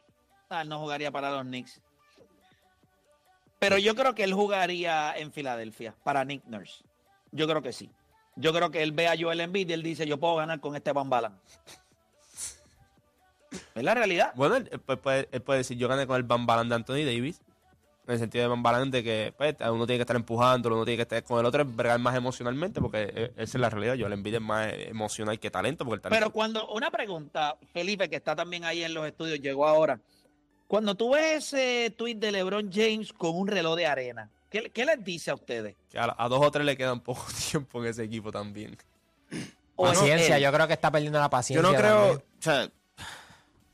Ah, 0.49 0.63
no 0.63 0.79
jugaría 0.79 1.11
para 1.11 1.31
los 1.31 1.43
Knicks. 1.43 1.79
Pero 3.59 3.77
yo 3.77 3.93
creo 3.93 4.15
que 4.15 4.23
él 4.23 4.33
jugaría 4.33 5.17
en 5.17 5.31
Filadelfia 5.31 5.93
para 6.03 6.23
Nick 6.23 6.43
Nurse. 6.45 6.83
Yo 7.31 7.47
creo 7.47 7.61
que 7.61 7.73
sí. 7.73 7.89
Yo 8.35 8.53
creo 8.53 8.71
que 8.71 8.81
él 8.81 8.93
ve 8.93 9.07
a 9.07 9.17
Joel 9.19 9.41
Embiid 9.41 9.69
y 9.69 9.73
él 9.73 9.83
dice, 9.83 10.07
yo 10.07 10.17
puedo 10.17 10.37
ganar 10.37 10.59
con 10.61 10.75
este 10.75 10.93
Bambalan. 10.93 11.37
Es 13.75 13.83
la 13.83 13.93
realidad. 13.93 14.31
Bueno, 14.35 14.55
él, 14.55 14.69
él 14.71 14.79
puede, 14.79 15.27
él 15.31 15.41
puede 15.41 15.59
decir, 15.59 15.77
yo 15.77 15.87
gané 15.87 16.07
con 16.07 16.15
el 16.15 16.23
Bambalan 16.23 16.69
de 16.69 16.75
Anthony 16.75 17.05
Davis. 17.05 17.41
En 18.09 18.13
el 18.13 18.19
sentido 18.19 18.49
de 18.49 18.85
de 18.89 19.03
que 19.03 19.33
pues, 19.37 19.55
uno 19.69 19.85
tiene 19.85 19.99
que 19.99 20.01
estar 20.01 20.15
empujando, 20.15 20.69
uno 20.69 20.83
tiene 20.83 20.97
que 20.97 21.03
estar 21.03 21.23
con 21.23 21.39
el 21.39 21.45
otro, 21.45 21.61
es 21.61 21.75
bregar 21.75 21.99
más 21.99 22.15
emocionalmente, 22.15 22.81
porque 22.81 23.03
eh, 23.03 23.31
esa 23.37 23.57
es 23.59 23.61
la 23.61 23.69
realidad. 23.69 23.93
Yo 23.93 24.07
Embiid 24.07 24.33
es 24.33 24.41
más 24.41 24.73
emocional 24.73 25.39
que 25.39 25.51
talento, 25.51 25.85
porque 25.85 25.97
el 25.97 26.01
talento... 26.01 26.19
Pero 26.19 26.33
cuando, 26.33 26.67
una 26.69 26.89
pregunta, 26.89 27.55
Felipe, 27.71 28.09
que 28.09 28.15
está 28.15 28.35
también 28.35 28.65
ahí 28.65 28.83
en 28.83 28.95
los 28.95 29.05
estudios, 29.05 29.39
llegó 29.39 29.67
ahora. 29.67 29.99
Cuando 30.65 30.95
tú 30.95 31.11
ves 31.11 31.53
ese 31.53 31.91
tweet 31.95 32.15
de 32.15 32.31
LeBron 32.31 32.71
James 32.73 33.13
con 33.13 33.35
un 33.35 33.47
reloj 33.47 33.75
de 33.75 33.85
arena, 33.85 34.31
¿qué, 34.49 34.71
qué 34.71 34.85
les 34.85 35.03
dice 35.03 35.29
a 35.29 35.35
ustedes? 35.35 35.75
que 35.91 35.99
a, 35.99 36.15
a 36.17 36.27
dos 36.27 36.43
o 36.43 36.49
tres 36.49 36.65
le 36.65 36.75
quedan 36.75 37.01
poco 37.01 37.27
tiempo 37.51 37.79
en 37.83 37.91
ese 37.91 38.05
equipo 38.05 38.31
también. 38.31 38.75
¿O 39.75 39.87
es 39.87 39.99
Paciencia, 39.99 40.39
yo 40.39 40.51
creo 40.51 40.65
que 40.65 40.73
está 40.73 40.89
perdiendo 40.89 41.19
la 41.19 41.25
Yo 41.25 41.29
paciencia. 41.29 41.71
no 41.71 41.77
creo, 41.77 41.97
también. 41.99 42.17
o 42.17 42.41
sea, 42.41 42.65
o 42.65 42.69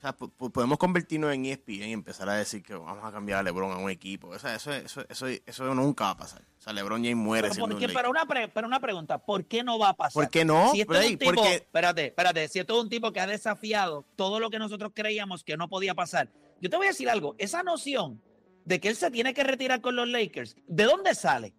sea, 0.06 0.14
po- 0.18 0.30
po- 0.30 0.50
podemos 0.50 0.78
convertirnos 0.78 1.34
en 1.34 1.46
ESPN 1.46 1.88
y 1.90 1.94
empezar 1.94 2.30
a 2.30 2.34
decir 2.36 2.62
que 2.64 2.74
vamos 2.76 3.04
a 3.04 3.12
cambiar 3.12 3.40
a 3.40 3.44
LeBron 3.44 3.72
a 3.72 3.78
un 3.78 3.90
equipo. 3.90 4.28
O 4.30 4.40
sea, 4.40 4.56
eso, 4.56 4.72
eso, 4.74 5.04
eso, 5.10 5.28
eso 5.28 5.76
nunca 5.76 6.06
va 6.06 6.10
a 6.12 6.18
pasar. 6.18 6.42
O 6.58 6.62
sea, 6.62 6.74
LeBron 6.74 7.02
James 7.04 7.16
muere 7.16 7.44
Pero, 7.44 7.54
siendo 7.56 7.68
¿por 7.68 7.74
un 7.76 7.80
qué? 7.80 7.88
Laker. 7.88 8.02
pero, 8.02 8.10
una 8.12 8.26
pre- 8.26 8.48
pero 8.50 8.68
una 8.68 8.80
pregunta, 8.80 9.18
¿por 9.20 9.46
qué 9.46 9.64
no 9.64 9.78
va 9.80 9.90
a 9.90 9.94
pasar? 9.96 10.14
¿Por 10.14 10.30
qué 10.30 10.46
no, 10.46 10.72
Si 10.72 10.82
es 10.82 10.88
un 10.88 11.18
tipo, 11.18 11.34
Porque- 11.34 11.56
espérate, 11.56 12.06
espérate, 12.08 12.48
si 12.48 12.60
esto 12.60 12.78
es 12.78 12.84
un 12.84 12.90
tipo 12.90 13.12
que 13.12 13.20
ha 13.20 13.28
desafiado 13.28 14.06
todo 14.16 14.40
lo 14.40 14.50
que 14.50 14.60
nosotros 14.60 14.92
creíamos 14.94 15.44
que 15.44 15.58
no 15.58 15.68
podía 15.70 15.94
pasar. 15.94 16.30
Yo 16.62 16.70
te 16.70 16.78
voy 16.78 16.86
a 16.88 16.90
decir 16.90 17.10
algo, 17.10 17.36
esa 17.38 17.64
noción 17.64 18.22
de 18.64 18.80
que 18.80 18.90
él 18.90 18.96
se 18.96 19.12
tiene 19.12 19.34
que 19.34 19.44
retirar 19.44 19.82
con 19.82 19.96
los 19.96 20.08
Lakers, 20.08 20.56
¿de 20.68 20.84
dónde 20.86 21.14
sale? 21.16 21.54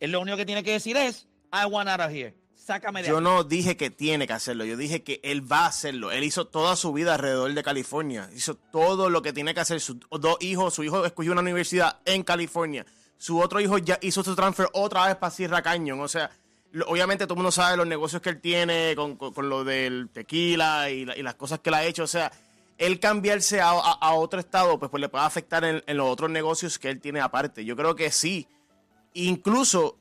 Él 0.00 0.12
lo 0.12 0.20
único 0.20 0.36
que 0.36 0.46
tiene 0.46 0.62
que 0.62 0.72
decir 0.72 0.96
es, 0.96 1.28
I 1.52 1.66
want 1.66 1.88
out 1.88 2.00
of 2.00 2.10
here, 2.10 2.34
sácame 2.66 3.02
de 3.02 3.08
Yo 3.08 3.16
aquí. 3.18 3.24
no 3.24 3.44
dije 3.44 3.76
que 3.76 3.90
tiene 3.90 4.26
que 4.26 4.32
hacerlo, 4.32 4.64
yo 4.64 4.76
dije 4.76 5.02
que 5.04 5.20
él 5.22 5.50
va 5.50 5.60
a 5.60 5.66
hacerlo. 5.68 6.10
Él 6.10 6.24
hizo 6.24 6.46
toda 6.46 6.74
su 6.76 6.92
vida 6.92 7.14
alrededor 7.14 7.54
de 7.54 7.62
California. 7.62 8.28
Hizo 8.34 8.54
todo 8.56 9.08
lo 9.08 9.22
que 9.22 9.32
tiene 9.32 9.54
que 9.54 9.60
hacer. 9.60 9.80
Sus 9.80 9.96
dos 10.10 10.36
hijos, 10.40 10.74
su 10.74 10.82
hijo 10.82 11.04
escogió 11.06 11.32
una 11.32 11.42
universidad 11.42 11.98
en 12.04 12.22
California. 12.24 12.84
Su 13.18 13.38
otro 13.40 13.60
hijo 13.60 13.78
ya 13.78 13.98
hizo 14.02 14.22
su 14.24 14.34
transfer 14.34 14.68
otra 14.72 15.06
vez 15.06 15.16
para 15.16 15.30
Sierra 15.30 15.62
Canyon. 15.62 16.00
O 16.00 16.08
sea, 16.08 16.30
obviamente 16.86 17.24
todo 17.24 17.34
el 17.34 17.38
mundo 17.38 17.52
sabe 17.52 17.76
los 17.76 17.86
negocios 17.86 18.20
que 18.20 18.30
él 18.30 18.40
tiene 18.40 18.94
con, 18.96 19.16
con- 19.16 19.32
con 19.32 19.48
lo 19.48 19.62
del 19.64 20.08
tequila 20.12 20.90
y, 20.90 21.04
la- 21.04 21.16
y 21.16 21.22
las 21.22 21.34
cosas 21.36 21.60
que 21.60 21.70
él 21.70 21.74
ha 21.74 21.84
hecho. 21.84 22.02
O 22.02 22.08
sea, 22.08 22.30
él 22.78 22.98
cambiarse 23.00 23.60
a, 23.60 23.70
a- 23.70 23.98
a 24.00 24.12
otro 24.14 24.38
estado, 24.40 24.78
pues, 24.78 24.90
pues 24.90 25.00
le 25.00 25.08
puede 25.08 25.24
afectar 25.24 25.64
en, 25.64 25.82
en 25.86 25.96
los 25.96 26.08
otros 26.10 26.28
negocios 26.30 26.78
que 26.78 26.90
él 26.90 27.00
tiene 27.00 27.20
aparte. 27.20 27.64
Yo 27.64 27.76
creo 27.76 27.94
que 27.94 28.10
sí. 28.10 28.48
Incluso 29.14 29.96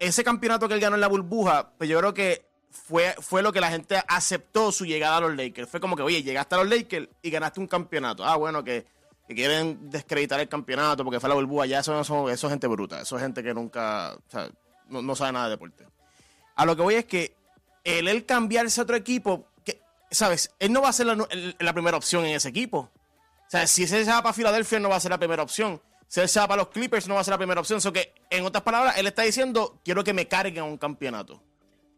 ese 0.00 0.24
campeonato 0.24 0.66
que 0.66 0.74
él 0.74 0.80
ganó 0.80 0.96
en 0.96 1.00
la 1.00 1.06
burbuja, 1.08 1.70
pues 1.78 1.88
yo 1.88 1.98
creo 1.98 2.12
que 2.14 2.44
fue, 2.70 3.14
fue 3.20 3.42
lo 3.42 3.52
que 3.52 3.60
la 3.60 3.70
gente 3.70 4.02
aceptó 4.08 4.72
su 4.72 4.84
llegada 4.84 5.18
a 5.18 5.20
los 5.20 5.36
Lakers. 5.36 5.68
Fue 5.68 5.80
como 5.80 5.94
que, 5.96 6.02
oye, 6.02 6.22
llegaste 6.22 6.54
a 6.56 6.58
los 6.58 6.68
Lakers 6.68 7.08
y 7.22 7.30
ganaste 7.30 7.60
un 7.60 7.66
campeonato. 7.66 8.24
Ah, 8.24 8.36
bueno, 8.36 8.64
que, 8.64 8.86
quieren 9.28 9.90
descreditar 9.90 10.40
el 10.40 10.48
campeonato 10.48 11.04
porque 11.04 11.20
fue 11.20 11.28
la 11.28 11.36
burbuja. 11.36 11.66
Ya 11.66 11.78
eso, 11.80 12.00
eso, 12.00 12.28
eso 12.30 12.46
es 12.46 12.50
gente 12.50 12.66
bruta. 12.66 13.00
Eso 13.00 13.16
es 13.16 13.22
gente 13.22 13.42
que 13.42 13.54
nunca, 13.54 14.14
o 14.14 14.30
sea, 14.30 14.50
no, 14.88 15.02
no 15.02 15.14
sabe 15.14 15.32
nada 15.32 15.44
de 15.44 15.50
deporte. 15.52 15.86
A 16.56 16.66
lo 16.66 16.74
que 16.74 16.82
voy 16.82 16.94
es 16.96 17.04
que 17.04 17.36
el 17.84 18.08
él 18.08 18.26
cambiarse 18.26 18.80
a 18.80 18.84
otro 18.84 18.96
equipo, 18.96 19.46
que, 19.64 19.80
¿sabes? 20.10 20.50
Él 20.58 20.72
no 20.72 20.82
va 20.82 20.88
a 20.88 20.92
ser 20.92 21.06
la, 21.06 21.26
el- 21.30 21.56
la 21.58 21.72
primera 21.72 21.96
opción 21.96 22.24
en 22.24 22.34
ese 22.34 22.48
equipo. 22.48 22.90
O 23.46 23.50
sea, 23.50 23.66
si 23.66 23.82
él 23.82 23.88
se 23.88 24.04
va 24.04 24.22
para 24.22 24.32
Filadelfia, 24.32 24.78
no 24.80 24.88
va 24.88 24.96
a 24.96 25.00
ser 25.00 25.10
la 25.10 25.18
primera 25.18 25.42
opción. 25.42 25.80
Se 26.10 26.40
va 26.40 26.48
para 26.48 26.62
los 26.62 26.68
Clippers, 26.70 27.06
no 27.06 27.14
va 27.14 27.20
a 27.20 27.24
ser 27.24 27.30
la 27.32 27.38
primera 27.38 27.60
opción. 27.60 27.80
So 27.80 27.92
que, 27.92 28.12
en 28.30 28.44
otras 28.44 28.64
palabras, 28.64 28.98
él 28.98 29.06
está 29.06 29.22
diciendo, 29.22 29.78
quiero 29.84 30.02
que 30.02 30.12
me 30.12 30.26
carguen 30.26 30.58
a 30.58 30.64
un 30.64 30.76
campeonato. 30.76 31.40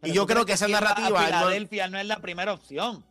Pero 0.02 0.12
y 0.12 0.16
yo 0.16 0.26
creo 0.26 0.44
que 0.44 0.52
esa 0.52 0.68
narrativa... 0.68 1.08
No- 1.08 1.24
Filadelfia 1.26 1.88
no 1.88 1.98
es 1.98 2.04
la 2.06 2.18
primera 2.18 2.52
opción. 2.52 3.02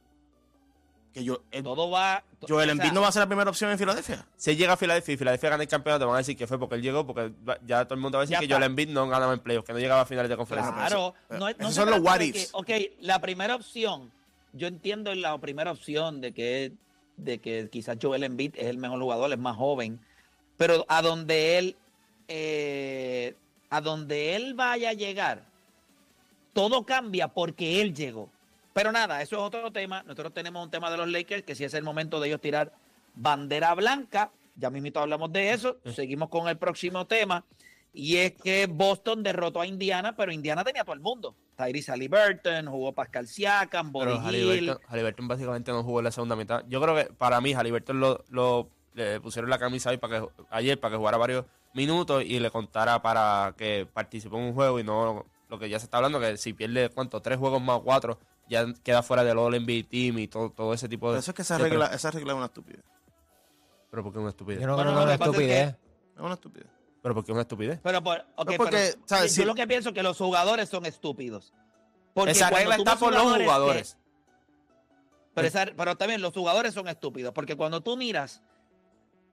que 1.11 1.23
yo, 1.23 1.41
él- 1.49 1.63
Todo 1.63 1.89
va. 1.89 2.23
Joel 2.47 2.51
o 2.51 2.63
sea, 2.63 2.71
Embiid 2.73 2.91
no 2.93 3.01
va 3.01 3.07
a 3.07 3.11
ser 3.11 3.21
la 3.21 3.27
primera 3.27 3.49
opción 3.49 3.71
en 3.71 3.79
Filadelfia. 3.79 4.27
Si 4.37 4.51
él 4.51 4.57
llega 4.57 4.73
a 4.73 4.77
Filadelfia 4.77 5.13
y 5.13 5.17
Filadelfia 5.17 5.49
gana 5.49 5.63
el 5.63 5.69
campeonato, 5.69 6.05
van 6.05 6.15
a 6.15 6.17
decir 6.19 6.37
que 6.37 6.45
fue 6.45 6.59
porque 6.59 6.75
él 6.75 6.81
llegó, 6.83 7.05
porque 7.07 7.31
ya 7.65 7.83
todo 7.85 7.95
el 7.95 8.01
mundo 8.01 8.17
va 8.19 8.23
a 8.23 8.25
decir 8.25 8.37
que 8.37 8.45
está. 8.45 8.55
Joel 8.55 8.65
Embiid 8.69 8.89
no 8.89 9.07
ganaba 9.09 9.33
en 9.33 9.39
playoffs, 9.39 9.65
que 9.65 9.73
no 9.73 9.79
llegaba 9.79 10.01
a 10.01 10.05
finales 10.05 10.29
de 10.29 10.37
conferencia. 10.37 10.71
Claro, 10.71 11.15
no, 11.31 11.47
eso- 11.47 11.57
no 11.59 11.71
son 11.71 11.89
los 11.89 11.99
what 12.01 12.19
ifs. 12.21 12.51
que, 12.51 12.87
ok, 12.87 12.91
la 12.99 13.19
primera 13.19 13.55
opción, 13.55 14.11
yo 14.53 14.67
entiendo 14.67 15.13
la 15.15 15.35
primera 15.39 15.71
opción 15.71 16.21
de 16.21 16.31
que, 16.31 16.73
de 17.17 17.39
que 17.39 17.69
quizás 17.71 17.97
Joel 18.01 18.23
Embiid 18.23 18.53
es 18.55 18.67
el 18.67 18.77
mejor 18.77 18.99
jugador, 18.99 19.31
es 19.33 19.39
más 19.39 19.55
joven, 19.57 19.99
pero 20.61 20.85
a 20.87 21.01
donde 21.01 21.57
él, 21.57 21.75
eh, 22.27 23.33
a 23.71 23.81
donde 23.81 24.35
él 24.35 24.53
vaya 24.53 24.89
a 24.89 24.93
llegar, 24.93 25.41
todo 26.53 26.85
cambia 26.85 27.29
porque 27.29 27.81
él 27.81 27.95
llegó. 27.95 28.29
Pero 28.71 28.91
nada, 28.91 29.23
eso 29.23 29.37
es 29.37 29.41
otro 29.41 29.71
tema. 29.71 30.03
Nosotros 30.03 30.31
tenemos 30.35 30.63
un 30.63 30.69
tema 30.69 30.91
de 30.91 30.97
los 30.97 31.07
Lakers, 31.09 31.41
que 31.41 31.55
si 31.55 31.63
es 31.63 31.73
el 31.73 31.83
momento 31.83 32.19
de 32.19 32.27
ellos 32.27 32.41
tirar 32.41 32.71
bandera 33.15 33.73
blanca, 33.73 34.29
ya 34.55 34.69
mismito 34.69 34.99
hablamos 34.99 35.33
de 35.33 35.51
eso, 35.51 35.77
seguimos 35.95 36.29
con 36.29 36.47
el 36.47 36.59
próximo 36.59 37.07
tema. 37.07 37.43
Y 37.91 38.17
es 38.17 38.33
que 38.33 38.67
Boston 38.67 39.23
derrotó 39.23 39.61
a 39.61 39.65
Indiana, 39.65 40.15
pero 40.15 40.31
Indiana 40.31 40.63
tenía 40.63 40.83
a 40.83 40.85
todo 40.85 40.93
el 40.93 41.01
mundo. 41.01 41.33
Tyrese 41.57 41.91
Halliburton, 41.91 42.67
jugó 42.67 42.93
Pascal 42.93 43.27
Siakam, 43.27 43.91
Body 43.91 44.05
Pero. 44.11 44.19
Halliburton, 44.21 44.79
Halliburton 44.87 45.27
básicamente 45.27 45.71
no 45.71 45.83
jugó 45.83 46.01
en 46.01 46.03
la 46.05 46.11
segunda 46.11 46.35
mitad. 46.35 46.63
Yo 46.69 46.79
creo 46.79 46.95
que 46.95 47.05
para 47.05 47.41
mí 47.41 47.51
Halliburton 47.51 47.99
lo, 47.99 48.23
lo- 48.29 48.69
le 48.93 49.19
pusieron 49.21 49.49
la 49.49 49.57
camisa 49.59 49.89
ahí 49.89 49.97
para 49.97 50.19
que, 50.21 50.27
ayer 50.49 50.79
para 50.79 50.91
que 50.93 50.97
jugara 50.97 51.17
varios 51.17 51.45
minutos 51.73 52.23
y 52.25 52.39
le 52.39 52.51
contara 52.51 53.01
para 53.01 53.53
que 53.57 53.87
participó 53.91 54.37
en 54.37 54.43
un 54.43 54.53
juego 54.53 54.79
y 54.79 54.83
no 54.83 55.25
lo 55.49 55.59
que 55.59 55.69
ya 55.69 55.79
se 55.79 55.85
está 55.85 55.97
hablando, 55.97 56.19
que 56.19 56.37
si 56.37 56.53
pierde, 56.53 56.89
¿cuánto? 56.89 57.21
Tres 57.21 57.37
juegos 57.37 57.61
más 57.61 57.79
cuatro, 57.83 58.17
ya 58.49 58.65
queda 58.83 59.03
fuera 59.03 59.23
del 59.23 59.37
All 59.37 59.53
NBA 59.53 59.87
Team 59.89 60.19
y 60.19 60.27
todo, 60.27 60.49
todo 60.51 60.73
ese 60.73 60.87
tipo 60.89 61.07
Por 61.07 61.13
de... 61.13 61.19
eso 61.19 61.31
es 61.31 61.35
que 61.35 61.41
esa 61.41 61.57
regla, 61.57 61.87
esa 61.87 62.11
regla 62.11 62.31
es 62.33 62.37
una 62.37 62.45
estupidez. 62.47 62.83
Pero 63.89 64.03
porque 64.03 64.19
es 64.19 64.21
una 64.21 64.29
estupidez. 64.29 64.61
Yo 64.61 64.67
no 64.67 64.77
creo 64.77 64.93
que 64.95 65.01
una 65.03 65.13
estupidez. 65.13 65.69
Es 66.15 66.21
una 66.21 66.33
estupidez. 66.35 66.67
Pero 67.01 67.15
porque 67.15 67.31
es 67.31 67.33
una 67.33 67.41
estupidez. 67.41 67.79
Pero, 67.83 68.01
por, 68.03 68.17
No, 68.19 68.25
porque, 68.45 68.57
pero 68.93 69.01
¿sabes? 69.05 69.35
yo 69.35 69.41
Si- 69.41 69.45
lo 69.47 69.55
que 69.55 69.67
pienso 69.67 69.89
es 69.89 69.95
que 69.95 70.03
los 70.03 70.17
jugadores 70.17 70.69
son 70.69 70.85
estúpidos. 70.85 71.51
Porque 72.13 72.31
Esa 72.31 72.49
regla 72.49 72.75
está 72.75 72.95
por 72.95 73.13
los 73.13 73.33
que- 73.37 73.43
jugadores. 73.43 73.97
pero, 75.33 75.47
esa- 75.47 75.65
pero 75.75 75.95
también 75.97 76.21
los 76.21 76.33
jugadores 76.33 76.73
son 76.73 76.87
estúpidos. 76.87 77.33
Porque 77.33 77.55
cuando 77.55 77.81
tú 77.81 77.97
miras 77.97 78.41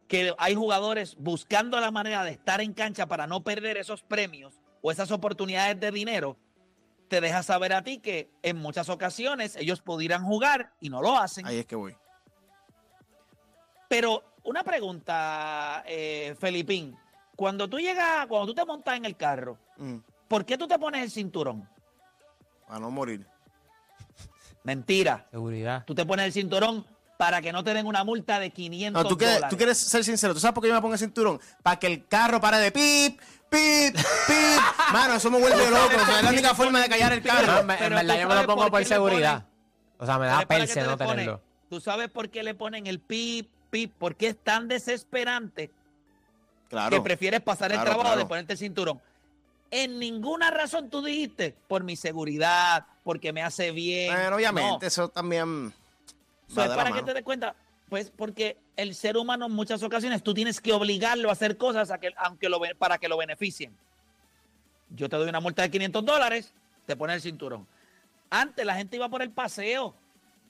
que 0.09 0.35
hay 0.39 0.55
jugadores 0.55 1.15
buscando 1.19 1.79
la 1.81 1.91
manera 1.91 2.25
de 2.25 2.31
estar 2.33 2.61
en 2.61 2.73
cancha 2.73 3.07
para 3.07 3.27
no 3.27 3.43
perder 3.45 3.77
esos 3.77 4.03
premios 4.03 4.55
o 4.81 4.91
esas 4.91 5.11
oportunidades 5.11 5.79
de 5.79 5.91
dinero, 5.91 6.37
te 7.09 7.21
deja 7.21 7.43
saber 7.43 7.73
a 7.73 7.83
ti 7.83 7.99
que 7.99 8.31
en 8.43 8.57
muchas 8.57 8.89
ocasiones 8.89 9.55
ellos 9.57 9.81
pudieran 9.81 10.25
jugar 10.25 10.73
y 10.81 10.89
no 10.89 11.01
lo 11.03 11.17
hacen. 11.19 11.47
Ahí 11.47 11.59
es 11.59 11.67
que 11.67 11.77
voy. 11.77 11.95
Pero 13.89 14.23
una 14.45 14.63
pregunta, 14.65 15.83
eh, 15.87 16.35
Felipín. 16.39 16.97
Cuando 17.37 17.69
tú 17.69 17.79
llegas, 17.79 18.27
cuando 18.27 18.47
tú 18.49 18.55
te 18.55 18.65
montas 18.65 18.97
en 18.97 19.05
el 19.05 19.17
carro, 19.17 19.59
Mm, 19.77 19.99
¿por 20.27 20.45
qué 20.45 20.59
tú 20.59 20.67
te 20.67 20.77
pones 20.79 21.03
el 21.03 21.11
cinturón? 21.11 21.69
para 22.67 22.81
no 22.81 22.91
morir. 22.91 23.25
Mentira. 24.65 25.27
Seguridad. 25.31 25.85
Tú 25.87 25.95
te 25.95 26.05
pones 26.05 26.27
el 26.27 26.33
cinturón 26.33 26.85
para 27.19 27.43
que 27.43 27.53
no 27.53 27.63
te 27.63 27.75
den 27.75 27.85
una 27.87 28.05
multa 28.05 28.39
de 28.39 28.49
500 28.51 29.03
No, 29.03 29.09
tú, 29.09 29.19
quieres, 29.19 29.35
dólares. 29.37 29.51
tú 29.51 29.57
quieres 29.59 29.77
ser 29.77 30.05
sincero. 30.05 30.33
¿Tú 30.33 30.41
sabes 30.41 30.55
por 30.55 30.63
qué 30.63 30.69
yo 30.69 30.75
me 30.75 30.81
pongo 30.81 30.95
el 30.95 31.01
cinturón? 31.01 31.39
Para 31.63 31.79
que 31.79 31.89
el 31.89 32.07
carro 32.07 32.41
pare 32.41 32.59
de 32.59 32.71
pip, 32.71 33.21
pip, 33.51 33.95
pip. 33.97 34.63
Mano, 34.93 35.15
eso 35.17 35.29
me 35.31 35.39
vuelve 35.41 35.69
loco. 35.69 35.97
O 36.01 36.07
sea, 36.07 36.19
es 36.19 36.23
la 36.25 36.31
única 36.31 36.55
forma 36.55 36.81
de 36.81 36.89
callar 36.89 37.13
el 37.13 37.21
No, 37.21 37.27
carro. 37.27 37.59
en, 37.61 37.67
verdad 37.67 38.21
yo 38.21 38.29
me 38.29 38.35
lo 38.37 38.47
pongo 38.47 38.71
por 38.71 38.85
seguridad. 38.85 39.45
O 39.99 40.07
sea, 40.07 40.17
me 40.19 40.27
da 40.27 40.33
¿Sabes 40.35 40.47
para 40.47 40.61
qué 40.61 40.67
perse 40.67 40.81
te 40.81 40.87
no 40.87 40.97
ponen? 40.97 41.11
tenerlo. 41.13 41.41
¿Tú 41.69 41.81
sabes 41.81 42.09
por 42.09 42.31
qué 42.31 42.43
le 42.45 42.55
ponen 42.55 42.87
el 42.87 43.01
pip, 43.01 43.51
pip? 43.71 43.93
Porque 43.99 44.29
es 44.29 44.37
tan 44.43 44.69
desesperante 44.69 45.71
Claro. 46.71 46.97
que 46.97 47.03
prefieres 47.03 47.41
pasar 47.41 47.73
el 47.73 47.79
Claro, 47.79 47.91
trabajo 47.91 48.11
de 48.11 48.15
claro. 48.17 48.29
ponerte 48.29 48.53
el 48.53 48.59
cinturón. 48.61 49.01
En 49.73 49.99
ninguna 49.99 50.51
razón 50.53 50.89
tú 50.89 51.03
dijiste, 51.03 51.55
por 51.67 51.83
mi 51.83 51.97
seguridad, 51.97 52.87
porque 53.03 53.33
me 53.33 53.43
hace 53.43 53.73
bien. 53.73 54.15
Bueno, 54.15 54.37
obviamente, 54.37 54.79
No. 54.83 54.87
eso 54.87 55.09
también. 55.09 55.75
Va 56.57 56.65
es 56.67 56.71
para 56.71 56.93
que 56.93 57.03
te 57.03 57.15
des 57.15 57.23
cuenta. 57.23 57.55
Pues 57.89 58.11
porque 58.15 58.59
el 58.77 58.95
ser 58.95 59.17
humano 59.17 59.47
en 59.47 59.53
muchas 59.53 59.83
ocasiones 59.83 60.23
tú 60.23 60.35
tienes 60.35 60.61
que 60.61 60.73
obligarlo 60.73 61.31
a 61.31 61.33
hacer 61.33 61.57
cosas 61.57 61.91
a 61.91 61.99
que- 61.99 62.13
aunque 62.19 62.49
lo, 62.49 62.61
para 62.79 62.99
que 62.99 63.09
lo 63.09 63.17
beneficien. 63.17 63.75
Yo 64.91 65.09
te 65.09 65.17
doy 65.17 65.29
una 65.29 65.41
multa 65.41 65.63
de 65.63 65.71
500 65.71 66.05
dólares, 66.05 66.53
te 66.87 66.97
pones 66.97 67.17
el 67.17 67.23
cinturón. 67.23 67.67
Antes 68.31 68.65
la 68.67 68.75
gente 68.75 68.97
iba 68.97 69.09
por 69.09 69.23
el 69.23 69.31
paseo. 69.31 69.95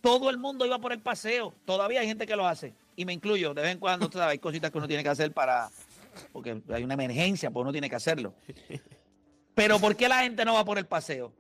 Todo 0.00 0.30
el 0.30 0.38
mundo 0.38 0.66
iba 0.66 0.78
por 0.80 0.92
el 0.92 1.00
paseo. 1.00 1.54
Todavía 1.64 2.00
hay 2.00 2.06
gente 2.06 2.26
que 2.26 2.36
lo 2.36 2.46
hace. 2.46 2.74
Y 2.96 3.04
me 3.04 3.12
incluyo. 3.12 3.54
De 3.54 3.62
vez 3.62 3.72
en 3.72 3.78
cuando 3.78 4.10
sabes, 4.10 4.28
hay 4.32 4.38
cositas 4.38 4.70
que 4.70 4.78
uno 4.78 4.88
tiene 4.88 5.02
que 5.02 5.08
hacer 5.08 5.32
para... 5.32 5.70
Porque 6.32 6.60
hay 6.72 6.82
una 6.82 6.94
emergencia, 6.94 7.50
pues 7.50 7.62
uno 7.62 7.70
tiene 7.72 7.88
que 7.88 7.96
hacerlo. 7.96 8.34
Pero 9.54 9.78
¿por 9.78 9.96
qué 9.96 10.08
la 10.08 10.20
gente 10.22 10.44
no 10.44 10.54
va 10.54 10.64
por 10.64 10.78
el 10.78 10.86
paseo? 10.86 11.32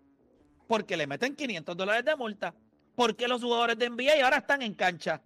Porque 0.66 0.96
le 0.96 1.06
meten 1.06 1.34
500 1.34 1.76
dólares 1.76 2.04
de 2.04 2.14
multa. 2.16 2.54
Porque 2.98 3.28
los 3.28 3.40
jugadores 3.40 3.78
de 3.78 3.88
NBA 3.90 4.24
ahora 4.24 4.38
están 4.38 4.60
en 4.60 4.74
cancha. 4.74 5.22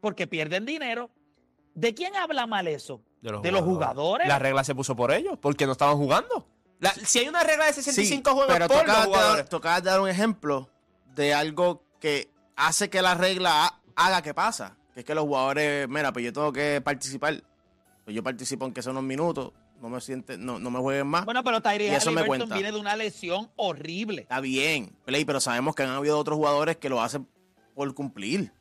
Porque 0.00 0.26
pierden 0.26 0.66
dinero. 0.66 1.10
¿De 1.74 1.94
quién 1.94 2.16
habla 2.16 2.44
mal 2.48 2.66
eso? 2.66 3.00
De 3.22 3.30
los, 3.30 3.40
¿De 3.40 3.52
los 3.52 3.62
jugadores? 3.62 4.26
La 4.26 4.40
regla 4.40 4.64
se 4.64 4.74
puso 4.74 4.96
por 4.96 5.12
ellos, 5.12 5.38
porque 5.40 5.64
no 5.64 5.72
estaban 5.72 5.96
jugando. 5.96 6.44
La- 6.80 6.90
si 6.90 7.20
hay 7.20 7.28
una 7.28 7.44
regla 7.44 7.66
de 7.66 7.72
65 7.72 8.30
Sí, 8.30 8.34
juegos 8.34 8.52
pero 8.52 8.66
por 8.66 8.80
tú 8.80 8.86
los 8.88 8.96
jugadores. 9.04 9.48
de 9.84 9.90
dar 9.90 10.00
un 10.00 10.08
ejemplo 10.08 10.68
de 11.14 11.34
algo 11.34 11.84
que 12.00 12.32
hace 12.56 12.90
que 12.90 13.00
la 13.00 13.14
regla 13.14 13.66
ha- 13.66 13.80
haga 13.94 14.20
que 14.22 14.34
pasa. 14.34 14.76
Que 14.92 15.00
es 15.00 15.06
que 15.06 15.14
los 15.14 15.22
jugadores, 15.24 15.88
mira, 15.88 16.12
pues 16.12 16.24
yo 16.24 16.32
tengo 16.32 16.52
que 16.52 16.80
participar. 16.80 17.40
Pues 18.04 18.16
yo 18.16 18.24
participo 18.24 18.64
aunque 18.64 18.82
sea 18.82 18.90
unos 18.90 19.04
minutos. 19.04 19.52
No 19.80 19.88
me 19.88 20.00
siente, 20.00 20.36
no, 20.36 20.58
no 20.58 20.70
me 20.70 20.78
jueguen 20.80 21.06
más. 21.06 21.24
Bueno, 21.24 21.44
pero 21.44 21.60
Tyree 21.60 21.86
Y 21.86 21.90
eso 21.94 22.10
me 22.10 22.20
Halliburton 22.20 22.48
cuenta. 22.48 22.54
viene 22.56 22.72
de 22.72 22.78
una 22.80 22.96
lesión 22.96 23.48
horrible. 23.56 24.22
Está 24.22 24.40
bien, 24.40 24.92
Play, 25.04 25.24
pero 25.24 25.40
sabemos 25.40 25.74
que 25.76 25.84
han 25.84 25.90
habido 25.90 26.18
otros 26.18 26.36
jugadores 26.36 26.76
que 26.78 26.88
lo 26.88 27.00
hacen 27.00 27.28
por 27.74 27.94
cumplir. 27.94 28.52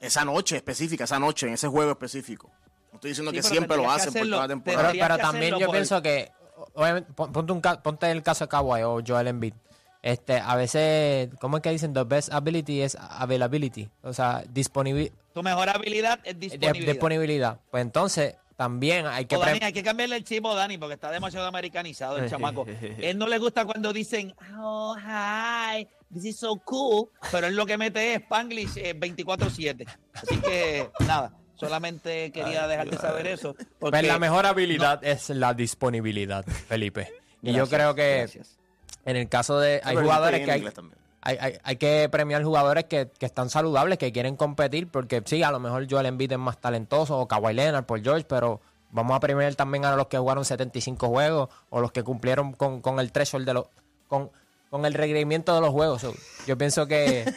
Esa 0.00 0.24
noche 0.24 0.56
específica, 0.56 1.04
esa 1.04 1.18
noche, 1.18 1.46
en 1.46 1.54
ese 1.54 1.66
juego 1.68 1.90
específico. 1.92 2.50
No 2.92 2.96
estoy 2.96 3.10
diciendo 3.12 3.30
Sí, 3.30 3.36
que 3.38 3.42
pero 3.42 3.50
siempre 3.54 3.76
lo 3.78 3.90
hacen 3.90 4.12
por 4.12 4.22
toda 4.28 4.46
la 4.46 4.48
Pero, 4.48 4.48
temporada. 4.48 4.92
Pero 4.92 5.16
que 5.16 5.22
también 5.22 5.58
yo 5.58 5.66
por- 5.66 5.74
pienso 5.74 6.02
que, 6.02 6.30
obviamente, 6.74 7.12
ponte, 7.14 7.52
un 7.52 7.62
ponte 7.82 8.10
el 8.10 8.22
caso 8.22 8.44
de 8.44 8.48
Kawhi 8.50 8.82
o 8.82 9.00
Joel 9.06 9.28
Embiid. 9.28 9.54
Este, 10.02 10.38
a 10.38 10.54
veces, 10.56 11.30
¿cómo 11.40 11.56
es 11.56 11.62
que 11.62 11.70
dicen? 11.70 11.94
The 11.94 12.04
best 12.04 12.30
ability 12.30 12.82
es 12.82 12.94
availability. 13.00 13.88
O 14.02 14.12
sea, 14.12 14.44
disponibilidad. 14.50 15.14
Tu 15.32 15.42
mejor 15.42 15.70
habilidad 15.70 16.20
es 16.24 16.38
disponibilidad. 16.38 16.92
disponibilidad. 16.92 17.60
Pues 17.70 17.80
entonces, 17.80 18.36
también 18.56 19.06
hay 19.06 19.26
que... 19.26 19.36
O 19.36 19.40
Dani, 19.40 19.58
hay 19.62 19.72
que 19.72 19.82
cambiarle 19.82 20.16
el 20.16 20.24
chivo 20.24 20.52
a 20.52 20.54
Dani 20.54 20.78
porque 20.78 20.94
está 20.94 21.10
demasiado 21.10 21.46
americanizado 21.46 22.18
el 22.18 22.28
chamaco. 22.30 22.66
Él 22.98 23.18
no 23.18 23.26
le 23.26 23.38
gusta 23.38 23.64
cuando 23.64 23.92
dicen, 23.92 24.34
oh, 24.58 24.96
hi, 24.96 25.86
this 26.12 26.24
is 26.24 26.36
so 26.38 26.56
cool. 26.64 27.08
Pero 27.32 27.48
él 27.48 27.56
lo 27.56 27.66
que 27.66 27.76
mete 27.76 28.14
es 28.14 28.20
Spanglish 28.22 28.76
eh, 28.76 28.98
24-7. 28.98 29.86
Así 30.14 30.36
que, 30.38 30.88
nada, 31.06 31.32
solamente 31.56 32.30
quería 32.30 32.66
dejarte 32.68 32.96
saber 32.96 33.26
eso. 33.26 33.54
Porque 33.78 33.98
Pues 33.98 34.06
la 34.06 34.18
mejor 34.18 34.46
habilidad 34.46 35.04
es 35.04 35.30
la 35.30 35.54
disponibilidad, 35.54 36.44
Felipe. 36.44 37.12
Y 37.42 37.48
yo 37.48 37.66
Gracias, 37.66 37.68
creo 37.78 37.94
que 37.94 38.16
gracias. 38.18 38.58
en 39.04 39.16
el 39.16 39.28
caso 39.28 39.58
de... 39.58 39.80
Hay 39.84 39.96
Pero 39.96 40.06
jugadores 40.06 40.44
que 40.44 40.50
hay, 40.52 40.62
también. 40.70 40.98
Hay, 41.24 41.36
hay- 41.40 41.58
hay 41.62 41.76
que 41.76 42.08
premiar 42.10 42.44
jugadores 42.44 42.84
que, 42.84 43.10
que 43.18 43.26
están 43.26 43.50
saludables, 43.50 43.98
que 43.98 44.12
quieren 44.12 44.36
competir, 44.36 44.88
porque 44.88 45.22
sí, 45.24 45.42
a 45.42 45.50
lo 45.50 45.58
mejor 45.58 45.86
Joel 45.90 46.06
Embiid 46.06 46.32
es 46.32 46.38
más 46.38 46.58
talentoso, 46.60 47.18
o 47.18 47.26
Kawhi 47.26 47.54
Leonard 47.54 47.84
por 47.84 48.00
George, 48.02 48.24
pero 48.28 48.60
vamos 48.92 49.16
a 49.16 49.20
premiar 49.20 49.54
también 49.56 49.84
a 49.84 49.96
los 49.96 50.06
que 50.06 50.18
jugaron 50.18 50.44
75 50.44 51.08
juegos, 51.08 51.48
o 51.70 51.80
los 51.80 51.90
que 51.90 52.02
cumplieron 52.04 52.52
con, 52.52 52.80
con 52.80 53.00
el 53.00 53.10
threshold 53.10 53.46
de 53.46 53.54
los... 53.54 53.64
Con, 54.08 54.30
con 54.70 54.84
el 54.86 54.94
requerimiento 54.94 55.54
de 55.54 55.60
los 55.60 55.70
juegos. 55.70 56.00
So, 56.02 56.14
yo 56.46 56.56
pienso 56.58 56.86
que... 56.86 57.24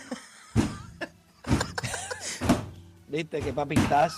Viste 3.07 3.39
que 3.41 3.53
papi 3.53 3.75
estás. 3.75 4.13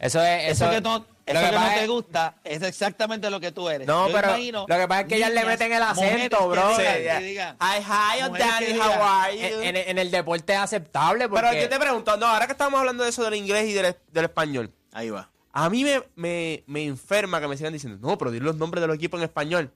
Eso 0.00 0.20
es... 0.22 0.50
Eso, 0.52 0.64
Eso, 0.64 0.70
que 0.70 0.80
no, 0.80 0.98
lo 0.98 1.04
eso 1.26 1.40
que 1.44 1.50
que 1.50 1.58
no 1.60 1.74
te 1.74 1.86
gusta 1.86 2.34
es 2.42 2.62
exactamente 2.62 3.30
lo 3.30 3.38
que 3.38 3.52
tú 3.52 3.68
eres. 3.68 3.86
No, 3.86 4.08
Yo 4.08 4.14
pero 4.14 4.28
imagino 4.30 4.66
lo 4.68 4.76
que 4.76 4.88
pasa 4.88 5.00
es 5.02 5.06
que 5.06 5.16
ellas 5.16 5.30
le 5.30 5.44
meten 5.44 5.72
el 5.72 5.82
acento, 5.82 6.38
que 6.38 6.46
bro. 6.46 6.76
digan- 6.78 7.22
digan, 7.22 7.56
Hi, 7.60 7.78
hi, 7.80 8.18
I'm 8.20 8.32
Danny, 8.32 8.78
how 8.78 9.02
are 9.02 9.36
you? 9.38 9.60
en, 9.60 9.76
en- 9.76 9.88
en 9.90 9.98
el 9.98 10.10
deporte 10.10 10.52
es 10.54 10.58
aceptable 10.58 11.28
porque... 11.28 11.46
Pero 11.48 11.62
yo 11.62 11.68
te 11.68 11.78
pregunto, 11.78 12.16
no, 12.16 12.26
ahora 12.26 12.46
que 12.46 12.52
estamos 12.52 12.80
hablando 12.80 13.04
de 13.04 13.10
eso 13.10 13.22
del 13.22 13.34
inglés 13.34 13.68
y 13.68 13.72
del, 13.74 13.94
del 14.10 14.24
español, 14.24 14.72
Ahí 14.92 15.10
va. 15.10 15.28
a 15.52 15.68
mí 15.70 15.84
me, 15.84 16.02
me, 16.16 16.64
me 16.66 16.84
enferma 16.86 17.40
que 17.40 17.46
me 17.46 17.56
sigan 17.56 17.72
diciendo, 17.72 17.98
no, 18.04 18.16
pero 18.18 18.30
di 18.32 18.40
los 18.40 18.56
nombres 18.56 18.80
de 18.80 18.86
los 18.88 18.96
equipos 18.96 19.20
en 19.20 19.24
español. 19.24 19.70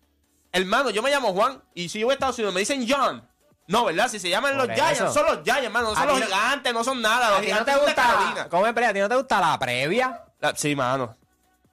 Hermano, 0.52 0.90
yo 0.90 1.02
me 1.02 1.10
llamo 1.10 1.32
Juan 1.34 1.62
y 1.74 1.88
si 1.88 2.00
yo 2.00 2.06
voy 2.06 2.12
a 2.12 2.14
Estados 2.14 2.38
Unidos 2.38 2.54
me 2.54 2.60
dicen 2.60 2.86
John. 2.88 3.28
No, 3.66 3.84
¿verdad? 3.86 4.08
Si 4.08 4.18
se 4.18 4.28
llaman 4.28 4.56
Por 4.58 4.66
los 4.68 4.76
Giants, 4.76 5.00
eso. 5.00 5.12
son 5.12 5.24
los 5.26 5.42
Giants, 5.42 5.64
hermano, 5.64 5.86
no 5.88 5.92
A 5.92 5.96
son 5.96 6.02
ti 6.06 6.08
los 6.10 6.20
no- 6.20 6.26
gigantes, 6.26 6.74
no 6.74 6.84
son 6.84 7.00
nada. 7.02 7.30
Los 7.30 7.38
¿A 7.38 7.40
ti 7.40 7.46
no 7.48 7.52
gigantes 7.52 7.66
te 7.66 7.72
son 7.72 7.80
de 7.80 7.86
gusta 7.92 8.02
Carolina. 8.14 8.48
¿Cómo 8.50 8.66
espera? 8.66 8.88
¿A 8.88 8.92
ti 8.92 8.98
no 9.00 9.08
te 9.08 9.16
gusta 9.16 9.40
la 9.40 9.58
previa? 9.58 10.20
La- 10.40 10.54
sí, 10.54 10.76
mano. 10.76 11.16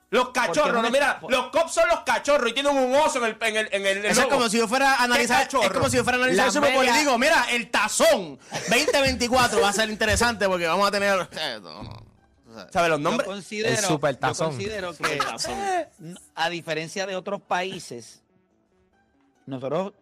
Los 0.10 0.30
cachorros, 0.32 0.74
no, 0.82 0.86
es 0.86 0.92
mira, 0.92 1.22
los 1.30 1.48
cops 1.52 1.74
son 1.74 1.88
los 1.88 2.02
cachorros 2.02 2.50
y 2.50 2.54
tienen 2.54 2.76
un 2.78 2.94
oso 2.96 3.20
en 3.20 3.24
el, 3.32 3.38
en 3.42 3.56
el, 3.56 3.70
en 3.72 3.86
el 3.86 3.98
Eso 4.06 4.10
es 4.10 4.18
logo. 4.28 4.30
como 4.32 4.50
si 4.50 4.58
yo 4.58 4.68
fuera 4.68 4.96
a 4.96 5.04
analizar, 5.06 5.44
cachorro? 5.44 5.64
es 5.64 5.72
como 5.72 5.90
si 5.90 5.96
yo 5.98 6.04
fuera 6.04 6.18
a 6.18 6.22
analizar 6.22 6.48
el 6.48 6.52
Super 6.52 6.74
Bowl 6.74 6.86
y 6.86 6.92
digo, 6.92 7.18
mira, 7.18 7.46
el 7.52 7.70
tazón 7.72 8.38
2024 8.70 9.62
va 9.62 9.70
a 9.70 9.74
ser 9.74 9.90
interesante 9.90 10.48
porque 10.50 10.68
vamos 10.68 10.86
a 10.86 10.92
tener 10.92 11.30
eh, 11.32 11.60
no, 11.62 11.84
no. 11.84 12.12
¿Sabes 12.72 12.90
los 12.90 13.00
Yo 13.00 13.04
nombres? 13.04 13.26
considero, 13.26 13.70
El 13.70 13.78
super 13.78 14.16
yo 14.16 14.20
tazón. 14.20 14.48
considero 14.50 14.94
que, 14.98 15.88
n- 16.02 16.18
a 16.36 16.50
diferencia 16.50 17.06
de 17.06 17.16
otros 17.16 17.42
países, 17.42 18.22
nosotros, 19.46 19.94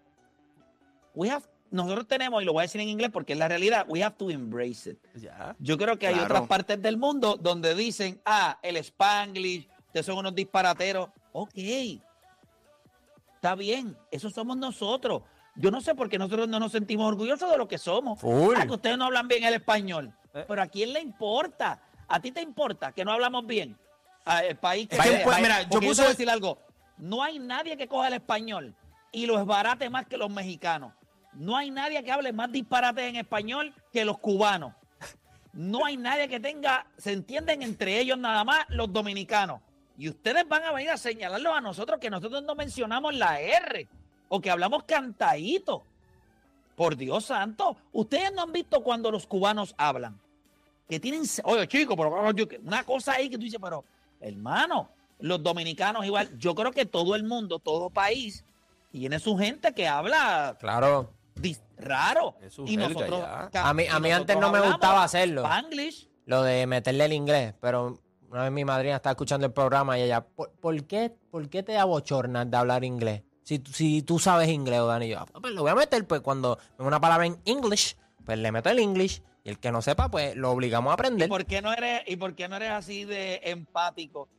we 1.14 1.30
have- 1.30 1.44
nosotros 1.72 2.08
tenemos, 2.08 2.42
y 2.42 2.46
lo 2.46 2.54
voy 2.54 2.62
a 2.62 2.64
decir 2.64 2.82
en 2.82 2.90
inglés 2.90 3.10
porque 3.12 3.34
es 3.34 3.40
la 3.40 3.48
realidad, 3.48 3.86
we 3.88 4.04
have 4.04 4.16
to 4.18 4.30
embrace 4.30 4.92
it. 4.92 4.98
Ya. 5.16 5.56
Yo 5.60 5.78
creo 5.78 5.98
que 6.00 6.08
hay 6.08 6.20
otras 6.20 6.48
partes 6.48 6.82
del 6.82 6.98
mundo 6.98 7.38
donde 7.40 7.76
dicen, 7.76 8.22
ah, 8.26 8.58
el 8.62 8.78
Spanglish, 8.78 9.68
ustedes 9.88 10.06
son 10.06 10.18
unos 10.18 10.36
disparateros. 10.36 11.10
Ok, 11.32 11.54
está 13.36 13.56
bien, 13.56 13.96
eso 14.12 14.30
somos 14.30 14.58
nosotros. 14.58 15.24
Yo 15.56 15.72
no 15.72 15.82
sé 15.82 15.94
por 15.96 16.10
qué 16.10 16.18
nosotros 16.18 16.48
no 16.48 16.60
nos 16.60 16.72
sentimos 16.72 17.08
orgullosos 17.08 17.50
de 17.52 17.58
lo 17.58 17.68
que 17.68 17.78
somos. 17.78 18.20
Ah, 18.56 18.66
que 18.66 18.74
ustedes 18.74 18.98
no 18.98 19.06
hablan 19.06 19.28
bien 19.28 19.44
el 19.44 19.54
español. 19.56 20.14
Eh. 20.34 20.46
Pero 20.48 20.62
¿a 20.62 20.68
quién 20.68 20.94
le 20.94 21.02
importa? 21.02 21.82
¿A 22.08 22.20
ti 22.20 22.32
te 22.32 22.42
importa 22.42 22.92
que 22.92 23.04
no 23.04 23.12
hablamos 23.12 23.46
bien? 23.46 23.78
A 24.26 24.40
el 24.44 24.56
país 24.58 24.88
que 24.88 24.96
sea. 24.96 25.24
pues, 25.24 25.42
mira, 25.42 25.64
yo 25.70 25.80
puse- 25.80 26.08
decir 26.08 26.30
algo. 26.30 26.60
No 26.98 27.24
hay 27.24 27.40
nadie 27.40 27.78
que 27.78 27.88
coja 27.88 28.08
el 28.08 28.14
español 28.16 28.76
y 29.12 29.26
lo 29.26 29.40
esbarate 29.40 29.90
más 29.90 30.06
que 30.06 30.18
los 30.18 30.30
mexicanos. 30.30 30.94
No 31.34 31.56
hay 31.56 31.72
nadie 31.72 32.04
que 32.04 32.12
hable 32.12 32.34
más 32.34 32.52
disparate 32.52 33.08
en 33.08 33.16
español 33.16 33.74
que 33.94 34.04
los 34.06 34.18
cubanos. 34.20 34.74
No 35.54 35.86
hay 35.86 35.98
nadie 35.98 36.28
que 36.28 36.40
tenga, 36.40 36.86
se 36.98 37.12
entienden 37.12 37.62
entre 37.64 38.00
ellos 38.00 38.18
nada 38.18 38.44
más 38.44 38.66
los 38.70 38.92
dominicanos. 38.92 39.62
Y 39.98 40.08
ustedes 40.10 40.48
van 40.48 40.64
a 40.64 40.72
venir 40.72 40.92
a 40.92 40.98
señalarlos 40.98 41.54
a 41.58 41.62
nosotros 41.62 42.00
que 42.00 42.10
nosotros 42.10 42.44
no 42.44 42.56
mencionamos 42.56 43.14
la 43.16 43.40
R. 43.42 43.88
o 44.32 44.40
que 44.40 44.52
hablamos 44.52 44.84
cantadito. 44.84 45.84
Por 46.76 46.96
Dios 46.96 47.26
santo, 47.26 47.76
ustedes 47.92 48.32
no 48.34 48.44
han 48.44 48.52
visto 48.54 48.82
cuando 48.84 49.10
los 49.12 49.26
cubanos 49.28 49.74
hablan. 49.78 50.20
Que 50.88 51.00
tienen, 51.00 51.24
oye 51.44 51.68
chico, 51.68 51.98
pero 51.98 52.32
yo- 52.32 52.46
una 52.64 52.84
cosa 52.84 53.14
ahí 53.14 53.30
que 53.30 53.38
tú 53.38 53.44
dices, 53.44 53.60
pero 53.62 53.84
hermano, 54.22 54.90
los 55.20 55.42
dominicanos 55.44 56.06
igual, 56.06 56.38
yo 56.38 56.54
creo 56.56 56.72
que 56.72 56.86
todo 56.86 57.16
el 57.16 57.24
mundo, 57.24 57.60
todo 57.60 57.90
país, 57.90 58.46
tiene 58.92 59.20
su 59.20 59.36
gente 59.38 59.74
que 59.74 59.88
habla 59.88 60.56
Claro. 60.60 61.12
Raro. 61.78 62.36
Y 62.66 62.78
nosotros, 62.78 63.24
A 63.54 63.74
mí- 63.74 63.84
y 63.84 63.88
a 63.88 64.00
mí 64.00 64.12
antes 64.12 64.38
no 64.38 64.52
me 64.52 64.60
gustaba 64.62 65.04
hacerlo. 65.04 65.44
Spanglish. 65.44 66.10
Lo 66.26 66.44
de 66.44 66.68
meterle 66.68 67.06
el 67.06 67.14
inglés, 67.14 67.56
pero 67.60 68.00
una 68.30 68.44
vez 68.44 68.52
mi 68.52 68.64
madrina 68.66 68.98
estaba 68.98 69.12
escuchando 69.14 69.48
el 69.48 69.54
programa 69.54 69.98
y 69.98 70.04
ella, 70.04 70.22
¿por, 70.22 70.52
por 70.52 70.84
qué, 70.86 71.12
¿por 71.32 71.50
qué 71.50 71.64
te 71.64 71.78
abochornas 71.78 72.50
de 72.52 72.58
hablar 72.58 72.84
inglés? 72.84 73.24
Si, 73.44 73.58
tú- 73.58 73.72
si 73.72 74.04
tú 74.04 74.20
sabes 74.20 74.48
inglés, 74.50 74.80
Dani, 74.86 75.08
y 75.08 75.10
yo, 75.10 75.20
"Ah, 75.20 75.26
pues 75.42 75.54
lo 75.54 75.62
voy 75.64 75.72
a 75.72 75.76
meter, 75.76 76.06
pues 76.06 76.22
cuando 76.22 76.60
una 76.78 77.00
palabra 77.02 77.26
en 77.26 77.40
English, 77.46 77.96
pues 78.24 78.38
le 78.38 78.52
meto 78.52 78.70
el 78.70 78.78
English 78.78 79.24
y 79.44 79.50
el 79.50 79.58
que 79.58 79.72
no 79.72 79.82
sepa, 79.82 80.10
pues 80.12 80.36
lo 80.36 80.52
obligamos 80.52 80.92
a 80.92 80.94
¿Y 80.94 80.96
aprender. 80.96 81.30
por 81.30 81.46
qué 81.48 81.62
no 81.64 81.74
eres, 81.74 82.04
y 82.06 82.16
por 82.18 82.36
qué 82.36 82.48
no 82.48 82.58
eres 82.58 82.70
así 82.70 83.06
de 83.06 83.42
empático 83.46 84.30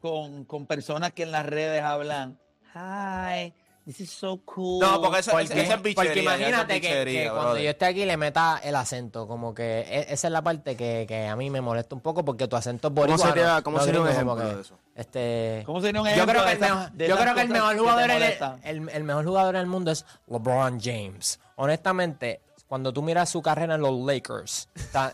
con, 0.00 0.44
con 0.44 0.66
personas 0.66 1.12
que 1.12 1.24
en 1.24 1.32
las 1.32 1.44
redes 1.44 1.82
hablan? 1.82 2.38
Hi, 2.74 3.52
this 3.84 4.00
is 4.00 4.10
so 4.10 4.40
cool. 4.44 4.80
No, 4.80 5.00
porque 5.02 5.18
eso, 5.20 5.30
Porque, 5.32 5.44
esa 5.44 5.74
es 5.74 5.82
bichería. 5.82 5.94
porque 5.94 6.10
es 6.12 6.16
imagínate 6.24 6.80
que, 6.80 7.30
cuando 7.32 7.58
yo 7.58 7.70
esté 7.70 7.84
aquí 7.86 8.04
le 8.04 8.16
meta 8.16 8.60
el 8.62 8.74
acento, 8.76 9.26
como 9.26 9.54
que 9.54 9.80
e- 9.80 10.06
esa 10.12 10.28
es 10.28 10.32
la 10.32 10.42
parte 10.42 10.76
que, 10.76 11.04
que 11.08 11.26
a 11.26 11.34
mí 11.36 11.50
me 11.50 11.60
molesta 11.60 11.94
un 11.94 12.00
poco 12.00 12.24
porque 12.24 12.46
tu 12.48 12.56
acento 12.56 12.88
es 12.88 12.94
¿Cómo 12.94 13.00
boricuano. 13.06 13.32
sería- 13.34 13.62
cómo 13.62 13.78
no 13.78 13.84
sería 13.84 14.00
un 14.00 14.08
ejemplo 14.08 14.36
que, 14.36 14.44
de 14.44 14.60
eso? 14.60 14.78
Este, 14.94 15.62
¿Cómo 15.66 15.80
sería 15.80 16.00
un 16.00 16.06
yo 16.08 16.12
ejemplo 16.12 16.32
creo 16.32 16.44
que 16.44 16.50
de 16.50 16.56
el 16.56 16.62
esas- 16.62 16.76
mejor, 16.76 16.92
de 16.92 17.08
yo 17.08 17.16
creo 17.16 17.34
que 17.34 17.40
el 17.40 17.48
mejor 17.48 17.78
jugador 17.78 18.04
en 18.04 18.10
el, 18.10 18.18
molestan? 18.22 18.60
el- 18.64 18.88
el 18.88 19.04
mejor 19.04 19.24
jugador 19.26 19.54
en 19.56 19.60
el 19.62 19.66
mundo 19.66 19.90
es 19.90 20.04
LeBron 20.28 20.80
James. 20.80 21.40
Honestamente, 21.56 22.40
cuando 22.68 22.92
tú 22.92 23.02
miras 23.02 23.28
su 23.28 23.42
carrera 23.42 23.74
en 23.74 23.80
los 23.82 23.92
Lakers, 24.06 24.68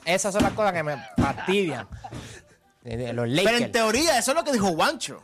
esas 0.05 0.33
son 0.33 0.43
las 0.43 0.53
cosas 0.53 0.73
que 0.73 0.83
me 0.83 0.97
fastidian. 1.17 1.89
Pero 2.83 3.25
en 3.25 3.73
teoría, 3.73 4.19
eso 4.19 4.31
es 4.31 4.37
lo 4.37 4.45
que 4.45 4.53
dijo 4.53 4.69
Juancho. 4.69 5.23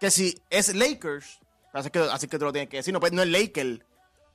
Que 0.00 0.10
si 0.10 0.38
es 0.50 0.74
Lakers, 0.74 1.40
así 1.74 1.90
que, 1.90 1.98
así 1.98 2.28
que 2.28 2.38
tú 2.38 2.44
lo 2.46 2.52
tienes 2.52 2.70
que 2.70 2.78
decir, 2.78 2.92
no, 2.94 3.00
pues 3.00 3.12
no 3.12 3.22
es 3.22 3.28
Lakers. 3.28 3.80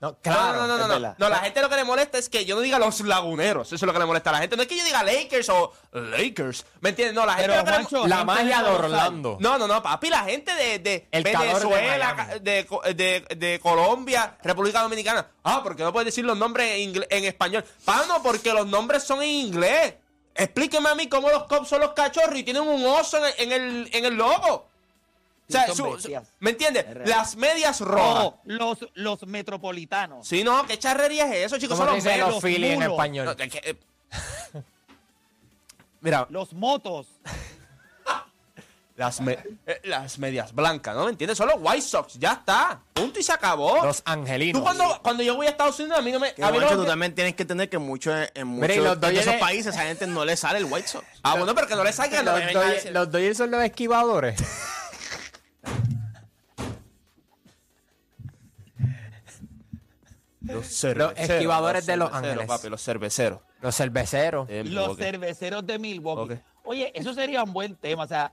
No, 0.02 0.18
claro. 0.22 0.66
no, 0.66 0.78
no, 0.78 0.88
no, 0.88 1.14
no, 1.18 1.30
la 1.30 1.40
gente 1.40 1.60
lo 1.62 1.68
que 1.68 1.76
le 1.76 1.84
molesta 1.84 2.18
es 2.18 2.30
que 2.30 2.46
yo 2.46 2.56
no 2.56 2.62
diga 2.62 2.80
los 2.80 3.02
laguneros. 3.02 3.68
Eso 3.68 3.76
es 3.76 3.82
lo 3.82 3.92
que 3.92 4.00
le 4.00 4.06
molesta 4.06 4.30
a 4.30 4.34
la 4.34 4.40
gente. 4.40 4.56
No 4.56 4.62
es 4.62 4.70
que 4.70 4.78
yo 4.78 4.86
diga 4.86 5.04
Lakers 5.04 5.50
o 5.50 5.74
Lakers. 5.92 6.66
¿Me 6.80 6.92
entiendes? 6.92 7.14
No, 7.16 7.26
la 7.26 7.34
gente 7.34 7.50
Pero, 7.50 7.60
lo 7.60 7.66
que 7.66 7.72
le- 7.72 7.78
Juancho, 7.84 8.08
La 8.08 8.24
magia 8.24 8.64
de. 8.64 8.70
Orlando. 8.70 9.38
No, 9.42 9.58
no, 9.58 9.68
no, 9.68 9.84
papi, 9.84 10.10
la 10.10 10.24
gente 10.24 10.54
de, 10.56 10.80
de 10.80 11.08
El 11.12 11.26
calor 11.26 11.60
de 11.60 11.66
Venezuela, 11.68 12.40
de, 12.42 13.26
de 13.36 13.60
Colombia, 13.62 14.38
República 14.42 14.82
Dominicana. 14.84 15.28
Ah, 15.44 15.60
porque 15.62 15.84
no 15.84 15.92
puedes 15.92 16.06
decir 16.06 16.24
los 16.24 16.38
nombres 16.38 16.78
en, 16.78 16.94
ingle- 16.94 17.08
en 17.10 17.26
español. 17.26 17.66
Pano, 17.84 18.24
porque 18.24 18.54
los 18.54 18.68
nombres 18.68 19.04
son 19.04 19.22
en 19.22 19.28
inglés. 19.30 19.96
Explíqueme 20.34 20.88
a 20.88 20.96
mí 20.96 21.10
cómo 21.10 21.30
los 21.30 21.44
cops 21.44 21.68
son 21.68 21.82
los 21.82 21.92
cachorros 21.92 22.40
y 22.40 22.44
tienen 22.44 22.64
un 22.66 22.86
oso 22.86 23.18
en 23.18 23.26
el, 23.26 23.34
en 23.38 23.52
el, 23.52 23.90
en 23.92 24.06
el 24.06 24.14
logo. 24.16 24.69
O 25.50 25.52
sea, 25.52 25.68
son 25.68 25.76
su- 25.76 25.84
su- 25.86 25.92
bestias. 25.94 26.32
¿me 26.40 26.52
entiendes? 26.52 26.86
Las 27.06 27.36
medias 27.36 27.82
rojas. 27.82 28.24
Oh, 28.26 28.40
los, 28.46 28.78
los 28.94 29.26
metropolitanos. 29.26 30.28
Sí, 30.28 30.44
no, 30.44 30.66
¿qué 30.68 30.78
charrería 30.78 31.26
es 31.34 31.48
eso, 31.48 31.58
chicos? 31.58 31.78
¿Cómo 31.78 31.90
Son 32.00 32.20
los 32.20 32.34
los 32.36 32.44
en 32.44 32.84
español? 32.84 33.26
No, 33.26 33.36
que, 33.36 33.46
eh, 33.46 33.76
Mira, 36.02 36.28
Los 36.30 36.54
motos. 36.54 37.08
las, 38.96 39.20
me- 39.22 39.40
eh, 39.66 39.82
las 39.86 40.18
medias 40.20 40.54
blancas, 40.54 40.96
¿no? 40.96 41.06
¿Me 41.06 41.12
entiendes? 41.12 41.38
Son 41.38 41.48
los 41.48 41.56
White 41.60 41.82
Sox, 41.82 42.20
ya 42.20 42.34
está. 42.34 42.82
Punto 42.94 43.20
y 43.20 43.24
se 43.24 43.32
acabó. 43.34 43.84
Los 43.84 44.02
angelinos. 44.06 44.60
Tú 44.60 44.64
cuando, 44.64 45.00
cuando 45.02 45.24
yo 45.24 45.36
voy 45.36 45.48
a 45.48 45.50
Estados 45.52 45.80
Unidos, 45.80 45.98
a 46.00 46.02
mí 46.02 46.12
no 46.12 46.20
me... 46.20 46.34
Que, 46.34 46.44
a 46.44 46.52
mí 46.52 46.60
no 46.60 46.68
tú 46.70 46.86
también 46.86 47.16
tienes 47.16 47.34
que 47.36 47.42
entender 47.44 47.70
que 47.70 47.78
mucho, 47.78 48.12
en 48.16 48.48
muchos 48.48 48.78
los 48.78 49.00
de 49.00 49.20
esos 49.20 49.36
países 49.36 49.76
a 49.76 49.82
gente 49.84 50.06
no 50.06 50.24
le 50.26 50.38
sale 50.38 50.60
el 50.60 50.66
White 50.66 50.88
Sox. 50.88 51.06
Ah, 51.24 51.36
bueno, 51.36 51.56
pero 51.56 51.68
que 51.68 51.76
no 51.76 51.84
le 51.84 51.92
salgan. 51.94 52.24
no 52.26 52.34
Los, 52.38 52.44
decir- 52.44 52.92
los 52.92 53.10
Dodgers 53.12 53.38
son 53.38 53.52
los 53.52 53.64
esquivadores. 53.64 54.42
Los 60.54 60.68
cerveceros, 60.68 61.14
esquivadores 61.18 61.86
de 61.86 61.98
Los 61.98 62.14
Ángeles. 62.14 62.48
papi, 62.48 62.70
los 62.70 62.84
cerveceros. 62.84 63.40
Los 63.62 63.76
cerveceros. 63.76 64.48
Eh, 64.50 64.64
Los 64.66 64.98
cerveceros 64.98 65.66
de 65.66 65.80
Milwaukee. 65.80 66.40
Oye, 66.64 66.92
eso 66.96 67.14
sería 67.14 67.44
un 67.44 67.54
buen 67.54 67.76
tema. 67.76 68.04
O 68.04 68.08
sea, 68.08 68.32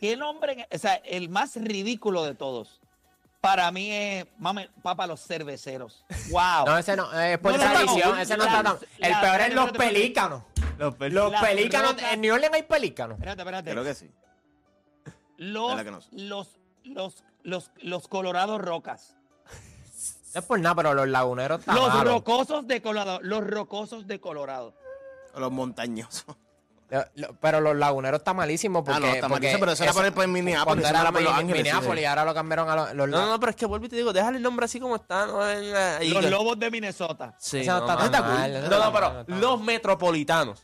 ¿qué 0.00 0.16
nombre? 0.16 0.66
O 0.72 0.78
sea, 0.78 0.94
el 1.04 1.28
más 1.28 1.56
ridículo 1.56 2.24
de 2.24 2.34
todos. 2.34 2.80
Para 3.40 3.70
mí 3.70 3.90
es, 3.92 4.26
mame, 4.38 4.68
papá, 4.82 5.06
los 5.06 5.20
cerveceros. 5.24 6.04
¡Wow! 6.30 6.66
No, 6.66 6.78
ese 6.78 6.96
no, 6.96 7.12
es 7.20 7.38
por 7.38 7.52
No, 7.52 7.58
tradición, 7.58 8.10
no, 8.16 8.18
ese 8.18 8.36
no 8.36 8.44
está 8.44 8.62
tan- 8.62 8.78
El 8.98 9.10
la- 9.10 9.20
peor 9.20 9.40
es 9.42 9.54
los 9.54 9.66
espérate, 9.66 9.94
pelícanos. 9.94 10.42
Los 10.78 10.94
pel- 10.94 11.10
Los 11.12 11.32
Las 11.32 11.44
pelícanos, 11.44 11.94
en 12.10 12.20
New 12.22 12.34
Orleans 12.34 12.54
hay 12.54 12.62
pelícanos. 12.64 13.16
Espérate, 13.18 13.42
espérate. 13.42 13.70
Creo 13.70 13.84
que 13.84 13.94
sí. 13.94 14.10
Los, 15.36 15.68
¿Verdad 15.76 15.84
que 15.84 15.90
no 15.90 16.00
sé? 16.00 16.08
los, 16.12 16.58
los, 16.84 17.24
los, 17.42 17.70
los 17.82 18.08
Colorado 18.08 18.58
Rocas. 18.58 19.16
No 20.36 20.40
es 20.40 20.46
por 20.46 20.60
nada, 20.60 20.74
pero 20.74 20.92
los 20.92 21.08
laguneros 21.08 21.60
están 21.60 21.76
Los 21.76 21.88
malos. 21.88 22.12
rocosos 22.12 22.66
de 22.66 22.82
Colorado. 22.82 23.20
Los 23.22 23.42
rocosos 23.42 24.06
de 24.06 24.20
Colorado. 24.20 24.74
Los 25.34 25.50
montañosos. 25.50 26.26
Lo- 26.90 27.04
lo- 27.14 27.34
Pero 27.40 27.60
los 27.62 27.74
laguneros 27.74 28.18
está 28.20 28.34
malísimo 28.34 28.84
porque... 28.84 28.98
Ah, 28.98 29.00
no, 29.00 29.06
está 29.14 29.28
porque 29.28 29.46
malísimo, 29.46 29.60
pero 29.60 29.72
eso 29.72 29.82
era 29.84 29.92
por- 29.94 30.12
por 30.12 30.28
Minneapolis, 30.28 30.64
Cuando 30.66 30.82
eso 30.84 30.90
era 30.90 31.00
era 31.00 31.12
por 31.12 31.22
Los 31.22 31.32
Ángeles, 31.32 31.62
Minneapolis, 31.64 32.00
sí. 32.00 32.04
ahora 32.04 32.24
lo 32.26 32.34
cambiaron 32.34 32.68
a 32.68 32.76
los... 32.76 32.94
los 32.94 33.08
No, 33.08 33.26
no, 33.26 33.40
pero 33.40 33.50
es 33.50 33.56
que 33.56 33.64
vuelvo 33.66 33.86
y 33.86 33.88
te 33.88 33.96
digo, 33.96 34.12
déjale 34.12 34.36
el 34.36 34.42
nombre 34.42 34.66
así 34.66 34.78
como 34.78 34.96
está. 34.96 35.26
No, 35.26 35.42
ahí 35.42 36.10
Los 36.10 36.22
que- 36.22 36.30
lobos 36.30 36.58
de 36.58 36.70
Minnesota. 36.70 37.34
Sí, 37.38 37.60
Ese 37.60 37.70
no 37.70 37.78
no, 37.78 37.86
está 37.86 37.96
mano. 37.96 38.10
tan 38.10 38.22
mal, 38.26 38.50
ese 38.50 38.60
No, 38.60 38.68
no 38.68 38.70
no, 38.70 38.76
está 38.76 38.92
pero 38.92 39.06
mal, 39.06 39.14
no 39.14 39.20
está 39.36 39.46
los 39.48 39.60
metropolitanos. 39.62 40.62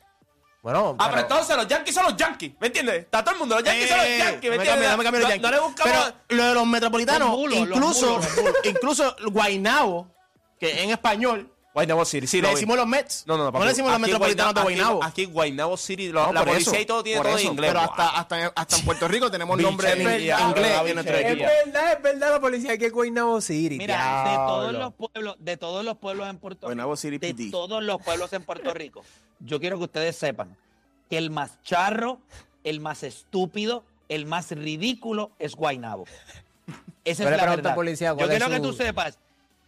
Bueno, 0.63 0.95
Ah, 0.99 1.09
pero 1.11 1.23
entonces 1.23 1.57
los 1.57 1.67
Yankees 1.67 1.93
son 1.95 2.05
los 2.05 2.17
Yankees, 2.17 2.53
¿me 2.61 2.69
entiendes? 2.69 3.01
Está 3.01 3.23
todo 3.25 3.35
el 3.35 3.41
mundo, 3.41 3.57
los 3.57 3.65
Yankees 3.65 3.89
son 3.89 3.99
los 3.99 4.07
Eh, 4.07 4.19
Yankees, 4.19 4.51
¿me 4.51 4.57
entiendes? 4.57 4.69
cambio, 4.69 4.91
no 4.91 4.97
me 4.97 5.03
cambio 5.05 5.21
los 5.21 5.29
No- 5.29 5.35
Yankees. 5.35 5.51
No 5.51 5.57
le 5.57 5.61
buscamos... 5.63 6.15
Pero 6.29 6.39
lo 6.41 6.49
de 6.49 6.55
los 6.55 6.67
metropolitanos, 6.67 7.29
Los 7.31 7.39
mulos, 7.39 7.59
los 7.59 7.77
incluso, 7.79 8.07
mulos, 8.13 8.25
los 8.27 8.37
mulos. 8.37 8.57
incluso 8.65 9.17
Guaynabo, 9.27 10.15
que 10.61 10.83
en 10.85 10.91
español 10.91 11.53
Guaynabo 11.75 12.05
City, 12.05 12.27
sí, 12.27 12.37
le 12.37 12.43
lo 12.43 12.49
vi. 12.49 12.55
decimos 12.57 12.77
los 12.77 12.87
Mets. 12.87 13.25
No, 13.27 13.39
no, 13.39 13.45
no. 13.45 13.51
no 13.51 13.61
le 13.61 13.69
decimos 13.71 13.91
los 13.93 13.97
aquí 13.97 14.11
en 14.11 14.13
metropolitanos 14.13 14.55
de 14.55 14.61
Guaynabo-. 14.61 14.99
Aquí, 15.03 15.09
aquí 15.11 15.23
en 15.23 15.33
Guaynabo 15.33 15.77
City, 15.79 16.09
lo- 16.09 16.27
No, 16.27 16.33
la 16.35 16.45
policía 16.45 16.73
eso, 16.73 16.81
y 16.83 16.85
todo 16.87 17.03
tiene 17.03 17.21
todo 17.23 17.33
en 17.33 17.39
eso, 17.39 17.49
inglés. 17.51 17.71
Pero 17.71 17.81
Wow. 17.81 17.91
hasta, 17.91 18.09
hasta, 18.11 18.43
en- 18.45 18.51
hasta 18.55 18.77
en 18.77 18.85
Puerto 18.85 19.09
Rico 19.09 19.31
tenemos 19.31 19.59
nombres 19.59 19.93
en 19.93 19.99
es 20.01 20.05
verdad, 20.05 20.19
inglés 20.49 20.71
en 20.71 21.27
equipo. 21.27 21.45
verdad, 21.65 21.93
es 21.95 22.03
verdad, 22.03 22.31
la 22.33 22.41
policía 22.41 22.77
que 22.77 22.87
es 22.87 22.93
Guaynabo 22.93 23.41
City. 23.41 23.79
Mira, 23.79 24.25
de 24.29 24.37
todos 24.37 24.73
los 24.75 24.93
pueblos, 24.95 25.37
de 25.39 25.57
todos 25.57 25.85
los 25.85 25.97
pueblos 25.97 26.29
en 26.29 26.39
Puerto 26.39 26.59
Rico, 26.59 26.67
Guaynabo 26.67 26.97
City 26.97 27.19
de 27.19 27.35
PD. 27.35 27.51
todos 27.51 27.83
los 27.83 28.03
pueblos 28.03 28.33
en 28.35 28.43
Puerto 28.45 28.75
Rico, 28.75 29.03
yo 29.41 29.59
quiero 29.59 29.79
que 29.79 29.85
ustedes 29.85 30.15
sepan 30.17 30.55
que 31.09 31.17
el 31.17 31.31
más 31.31 31.63
charro, 31.63 32.19
el 32.65 32.81
más 32.81 33.03
estúpido, 33.03 33.83
el 34.11 34.27
más 34.27 34.51
ridículo 34.51 35.31
es 35.39 35.55
Guaynabo. 35.57 36.05
Esa 37.05 37.25
Yo 37.25 37.31
es 37.31 37.37
la 37.37 37.47
verdad. 37.47 37.75
policía 37.75 38.15
yo 38.17 38.25
es 38.27 38.31
quiero 38.31 38.49
que 38.51 38.61
tú 38.61 38.73
sepas 38.75 39.19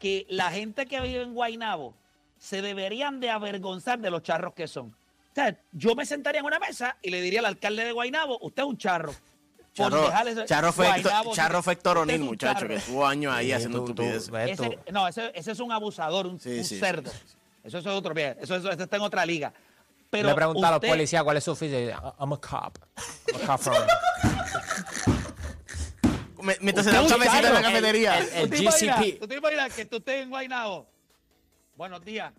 que 0.04 0.26
la 0.28 0.50
gente 0.50 0.84
que 0.84 1.00
vive 1.00 1.22
en 1.22 1.32
Guaynabo 1.32 1.94
se 2.38 2.60
deberían 2.60 3.20
de 3.20 3.30
avergonzar 3.30 3.98
de 3.98 4.10
los 4.10 4.22
charros 4.22 4.52
que 4.52 4.68
son. 4.68 4.88
O 4.88 5.34
sea, 5.34 5.56
yo 5.72 5.94
me 5.94 6.04
sentaría 6.04 6.40
en 6.40 6.44
una 6.46 6.58
mesa 6.58 6.98
y 7.00 7.08
le 7.08 7.22
diría 7.22 7.38
al 7.40 7.46
alcalde 7.46 7.86
de 7.86 7.92
Guaynabo, 7.92 8.38
usted 8.42 8.64
es 8.64 8.68
un 8.68 8.76
charro. 8.76 9.14
Por 9.74 9.90
Charro, 9.90 10.02
dejarle 10.02 10.30
ese- 10.32 10.44
Charro 10.44 10.72
fue, 10.74 10.86
Guaynabo, 10.88 11.32
Charro 11.34 11.62
fue 11.62 11.72
Héctor 11.72 11.96
O'Neill, 11.98 12.20
muchacho, 12.20 12.52
charro. 12.52 12.68
que 12.68 12.74
estuvo 12.74 13.06
años 13.06 13.32
ahí 13.34 13.46
Sí, 13.46 13.52
haciendo 13.54 13.78
estupideces. 13.78 14.30
Ese- 14.60 14.78
no, 14.92 15.08
ese, 15.08 15.32
ese 15.34 15.52
es 15.52 15.58
un 15.60 15.72
abusador, 15.72 16.26
un, 16.26 16.38
Sí, 16.38 16.58
un 16.58 16.64
sí, 16.66 16.78
cerdo. 16.78 17.10
Eso, 17.64 17.78
es 17.78 17.86
otro 17.86 18.12
bien. 18.12 18.36
Eso, 18.42 18.56
eso, 18.56 18.70
eso 18.70 18.82
está 18.82 18.96
en 18.96 19.02
otra 19.02 19.24
liga. 19.24 19.54
Pero 20.10 20.28
le 20.28 20.34
pregunto 20.34 20.66
a 20.66 20.70
los 20.72 20.80
policías 20.80 21.24
cuál 21.24 21.38
es 21.38 21.44
su 21.44 21.52
oficio. 21.52 21.78
I'm 22.20 22.32
a 22.34 22.36
cop. 22.36 22.76
I'm 23.32 23.50
a 23.50 23.56
cop. 23.56 23.74
Me- 26.44 26.59
Mientras 26.61 26.85
se 26.87 26.92
da 26.92 27.00
un 27.00 27.09
cafecito 27.09 27.46
en 27.48 27.54
la 27.54 27.62
cafetería. 27.62 28.18
El- 28.18 28.28
el- 28.28 28.42
¿Tú 28.50 28.57
te 28.57 28.62
imaginas- 28.62 28.98
GCP. 29.00 29.18
¿Tú 29.20 29.28
te 29.28 29.35
imaginas 29.37 29.72
que 29.72 29.85
tú 29.87 29.96
estés 29.96 30.22
en 30.22 30.30
Guaynabo? 30.30 30.87
Buenos 31.76 32.04
días, 32.04 32.33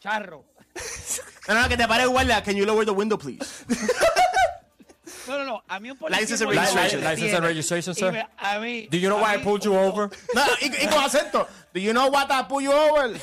charro. 0.00 0.44
No, 1.48 1.54
no, 1.62 1.68
que 1.68 1.76
te 1.76 1.86
pare 1.86 2.06
guardia. 2.06 2.42
Can 2.42 2.56
you 2.56 2.66
lower 2.66 2.84
the 2.84 2.90
window, 2.92 3.16
please? 3.18 3.64
No, 5.28 5.38
no, 5.38 5.44
no. 5.44 5.62
A 5.68 5.78
mí 5.78 5.90
un 5.90 5.96
policía... 5.98 6.20
License 6.20 6.42
en 6.44 6.50
and 6.50 6.58
registration. 6.58 7.00
License 7.04 7.36
and 7.36 7.44
registration, 7.44 7.92
y 7.92 8.00
sir. 8.00 8.12
me- 8.12 8.26
a 8.36 8.58
mí... 8.58 8.88
Do 8.90 8.96
you 8.98 9.08
know 9.08 9.18
why 9.22 9.34
I 9.34 9.38
pulled 9.38 9.62
you 9.64 9.76
over? 9.76 10.10
No, 10.34 10.42
y, 10.60 10.66
y 10.66 10.86
con 10.88 11.04
acento. 11.04 11.46
Do 11.72 11.78
you 11.80 11.92
know 11.92 12.08
what 12.10 12.28
I 12.30 12.42
pull 12.48 12.60
you 12.62 12.72
over? 12.72 13.16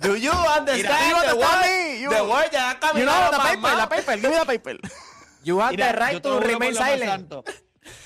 Do 0.00 0.14
you 0.16 0.30
Mira, 0.32 0.56
understand 0.58 0.86
digo, 0.86 1.20
the 1.22 1.32
a 1.32 1.36
word? 1.36 2.16
The 2.16 2.24
word 2.24 2.98
You 2.98 3.04
know 3.04 3.30
the 3.30 3.38
paper, 3.38 3.76
la 3.76 3.86
paper. 3.86 4.16
Give 4.16 4.30
me 4.30 4.38
the 4.38 4.46
paper. 4.46 4.76
You 5.44 5.60
have 5.60 5.72
Mira, 5.76 5.92
the 5.92 5.98
right 5.98 6.22
to 6.22 6.40
remain 6.40 6.74
silent. 6.74 7.04
santo, 7.10 7.44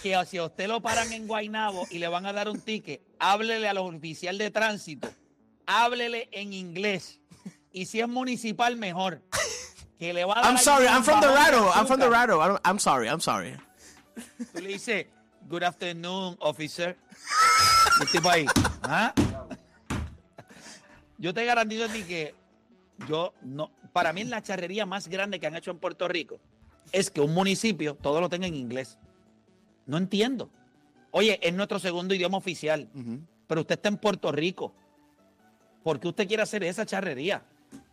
que 0.02 0.14
si 0.26 0.36
a 0.36 0.44
usted 0.44 0.68
lo 0.68 0.80
paran 0.80 1.12
en 1.12 1.26
Guaynabo 1.26 1.86
y 1.90 1.98
le 1.98 2.08
van 2.08 2.26
a 2.26 2.32
dar 2.32 2.48
un 2.48 2.60
ticket, 2.60 3.00
háblele 3.18 3.68
a 3.68 3.74
los 3.74 3.92
oficiales 3.94 4.38
de 4.38 4.50
tránsito, 4.50 5.08
háblele 5.66 6.28
en 6.32 6.52
inglés. 6.52 7.20
Y 7.72 7.86
si 7.86 8.00
es 8.00 8.08
municipal, 8.08 8.76
mejor. 8.76 9.22
Que 9.98 10.12
le 10.12 10.24
va 10.24 10.38
a 10.38 10.42
dar 10.42 10.50
I'm 10.52 10.58
sorry, 10.58 10.86
I'm 10.86 11.02
from 11.04 11.20
Dorado. 11.20 11.70
I'm 11.74 11.86
from. 11.86 12.00
Dorado. 12.00 12.40
I'm- 12.64 12.78
sorry, 12.78 13.08
I'm 13.08 13.20
sorry. 13.20 13.56
Tú 14.52 14.60
le 14.60 14.68
dices, 14.68 15.06
Good 15.48 15.62
afternoon, 15.62 16.36
officer. 16.40 16.96
El 18.00 18.08
tipo 18.10 18.28
ahí. 18.28 18.46
¿ah? 18.82 19.12
Yo 21.18 21.32
te 21.32 21.44
garantizo 21.44 21.84
a 21.84 21.88
ti 21.88 22.02
que 22.02 22.34
yo 23.08 23.32
no. 23.42 23.70
Para 23.92 24.12
mí, 24.12 24.24
la 24.24 24.42
charrería 24.42 24.86
más 24.86 25.08
grande 25.08 25.38
que 25.40 25.46
han 25.46 25.56
hecho 25.56 25.70
en 25.70 25.78
Puerto 25.78 26.08
Rico 26.08 26.40
es 26.92 27.10
que 27.10 27.20
un 27.20 27.34
municipio 27.34 27.94
todo 27.94 28.20
lo 28.20 28.28
tenga 28.28 28.46
en 28.46 28.54
inglés. 28.54 28.98
No 29.86 29.96
entiendo. 29.96 30.50
Oye, 31.10 31.38
es 31.42 31.52
nuestro 31.54 31.78
segundo 31.78 32.14
idioma 32.14 32.38
oficial, 32.38 32.88
pero 33.46 33.62
usted 33.62 33.74
está 33.74 33.88
en 33.88 33.98
Puerto 33.98 34.30
Rico. 34.32 34.72
¿Por 35.82 35.98
qué 35.98 36.08
usted 36.08 36.28
quiere 36.28 36.42
hacer 36.42 36.62
esa 36.64 36.86
charrería? 36.86 37.42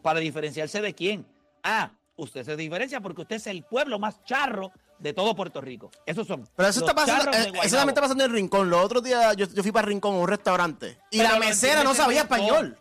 ¿Para 0.01 0.19
diferenciarse 0.19 0.81
de 0.81 0.93
quién? 0.93 1.25
Ah, 1.63 1.91
usted 2.15 2.45
se 2.45 2.55
diferencia 2.55 3.01
porque 3.01 3.21
usted 3.21 3.37
es 3.37 3.47
el 3.47 3.63
pueblo 3.63 3.99
más 3.99 4.23
charro 4.23 4.71
de 4.99 5.13
todo 5.13 5.35
Puerto 5.35 5.61
Rico. 5.61 5.89
Esos 6.05 6.27
son. 6.27 6.47
Pero 6.55 6.69
eso 6.69 6.81
está 6.81 6.93
pasando, 6.93 7.31
eh, 7.31 7.51
eso 7.63 7.75
también 7.75 7.89
está 7.89 8.01
pasando 8.01 8.25
en 8.25 8.33
Rincón. 8.33 8.69
Los 8.69 8.83
otros 8.83 9.03
días 9.03 9.35
yo, 9.35 9.47
yo 9.47 9.63
fui 9.63 9.71
para 9.71 9.87
Rincón, 9.87 10.15
a 10.15 10.19
un 10.19 10.27
restaurante, 10.27 10.97
y 11.09 11.17
Pero 11.17 11.31
la 11.33 11.39
mesera 11.39 11.83
no 11.83 11.93
sabía 11.95 12.23
Rincón. 12.23 12.39
español. 12.39 12.77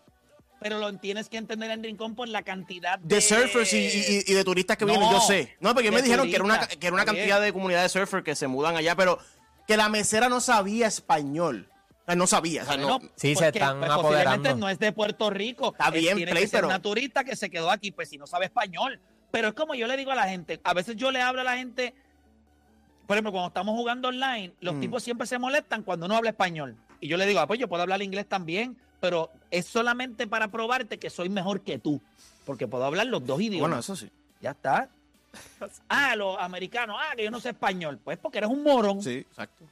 Pero 0.60 0.78
lo 0.78 0.92
tienes 0.98 1.28
que 1.28 1.36
entender 1.36 1.70
en 1.70 1.82
Rincón 1.84 2.14
por 2.16 2.28
la 2.28 2.42
cantidad 2.42 2.98
de, 2.98 3.14
De 3.16 3.20
surfers 3.20 3.72
y, 3.72 3.76
y- 3.78 4.24
y 4.26 4.34
de 4.34 4.44
turistas 4.44 4.76
que 4.76 4.84
No, 4.84 4.92
vienen, 4.92 5.10
yo 5.10 5.20
sé. 5.20 5.56
No, 5.60 5.72
porque 5.74 5.90
me 5.92 6.02
dijeron 6.02 6.28
que 6.28 6.34
era 6.34 6.44
una, 6.44 6.66
que 6.66 6.86
era 6.86 6.94
una 6.94 7.04
cantidad 7.04 7.36
bien. 7.36 7.42
de 7.42 7.52
comunidades 7.52 7.92
de 7.92 8.00
surfers 8.00 8.24
que 8.24 8.34
se 8.34 8.48
mudan 8.48 8.76
allá, 8.76 8.96
pero 8.96 9.18
que 9.66 9.76
la 9.76 9.88
mesera 9.88 10.28
no 10.28 10.40
sabía 10.40 10.86
español. 10.88 11.68
O 12.02 12.04
sea, 12.06 12.16
no 12.16 12.26
sabía. 12.26 12.62
O 12.62 12.66
sea, 12.66 12.76
no- 12.76 12.98
Sí, 13.16 13.36
se 13.36 13.48
están 13.48 13.78
pues, 13.78 13.90
posiblemente 13.90 13.92
apoderando. 13.92 14.56
no 14.56 14.68
es 14.68 14.78
de 14.78 14.92
Puerto 14.92 15.30
Rico. 15.30 15.72
Está 15.72 15.90
bien, 15.90 16.16
tiene 16.16 16.32
Play, 16.32 16.44
que 16.44 16.48
ser 16.48 16.58
pero- 16.58 16.68
una 16.68 16.80
turista 16.82 17.22
que 17.22 17.36
se 17.36 17.50
quedó 17.50 17.70
aquí, 17.70 17.92
pues 17.92 18.08
si 18.08 18.18
no 18.18 18.26
sabe 18.26 18.46
español. 18.46 19.00
Pero 19.30 19.48
es 19.48 19.54
como 19.54 19.74
yo 19.74 19.86
le 19.86 19.96
digo 19.96 20.10
a 20.10 20.14
la 20.16 20.26
gente, 20.28 20.58
a 20.64 20.72
veces 20.74 20.96
yo 20.96 21.10
le 21.12 21.20
hablo 21.20 21.42
a 21.42 21.44
la 21.44 21.56
gente, 21.58 21.94
por 23.06 23.16
ejemplo, 23.16 23.30
cuando 23.30 23.48
estamos 23.48 23.76
jugando 23.76 24.08
online, 24.08 24.52
los 24.60 24.74
Mm. 24.74 24.80
tipos 24.80 25.02
siempre 25.02 25.26
se 25.26 25.38
molestan 25.38 25.82
cuando 25.82 26.06
uno 26.06 26.16
habla 26.16 26.30
español. 26.30 26.76
Y 27.00 27.08
yo 27.08 27.16
le 27.16 27.26
digo, 27.26 27.38
ah, 27.40 27.46
pues 27.46 27.60
yo 27.60 27.68
puedo 27.68 27.82
hablar 27.82 28.02
inglés 28.02 28.26
también, 28.28 28.76
pero 29.00 29.30
es 29.50 29.66
solamente 29.66 30.26
para 30.26 30.48
probarte 30.48 30.98
que 30.98 31.10
soy 31.10 31.28
mejor 31.28 31.60
que 31.60 31.78
tú, 31.78 32.00
porque 32.44 32.66
puedo 32.66 32.84
hablar 32.84 33.06
los 33.06 33.24
dos 33.24 33.40
idiomas. 33.40 33.68
bueno, 33.68 33.78
eso 33.80 33.96
sí. 33.96 34.10
Ya 34.40 34.50
está. 34.50 34.88
Ah, 35.88 36.16
los 36.16 36.38
americanos, 36.38 36.96
ah, 36.98 37.14
que 37.14 37.24
yo 37.24 37.30
no 37.30 37.38
sé 37.40 37.50
español. 37.50 37.98
Pues 38.02 38.18
porque 38.18 38.38
eres 38.38 38.50
un 38.50 38.62
morón. 38.62 39.02
Sí, 39.02 39.18
exacto. 39.18 39.64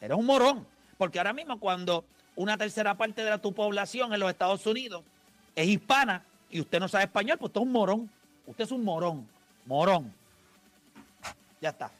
Eres 0.00 0.16
un 0.16 0.26
morón. 0.26 0.66
Porque 0.98 1.18
ahora 1.18 1.32
mismo 1.32 1.60
cuando 1.60 2.04
una 2.34 2.58
tercera 2.58 2.96
parte 2.96 3.22
de 3.22 3.30
la, 3.30 3.38
tu 3.38 3.52
población 3.52 4.12
en 4.12 4.20
los 4.20 4.30
Estados 4.30 4.66
Unidos 4.66 5.02
es 5.54 5.68
hispana 5.68 6.24
y 6.50 6.60
usted 6.60 6.80
no 6.80 6.88
sabe 6.88 7.04
español, 7.04 7.38
pues 7.38 7.50
usted 7.50 7.60
es 7.60 7.66
un 7.66 7.72
morón. 7.72 8.10
Usted 8.46 8.64
es 8.64 8.70
un 8.72 8.84
morón. 8.84 9.28
Morón. 9.64 10.12
Ya 11.60 11.70
está. 11.70 11.90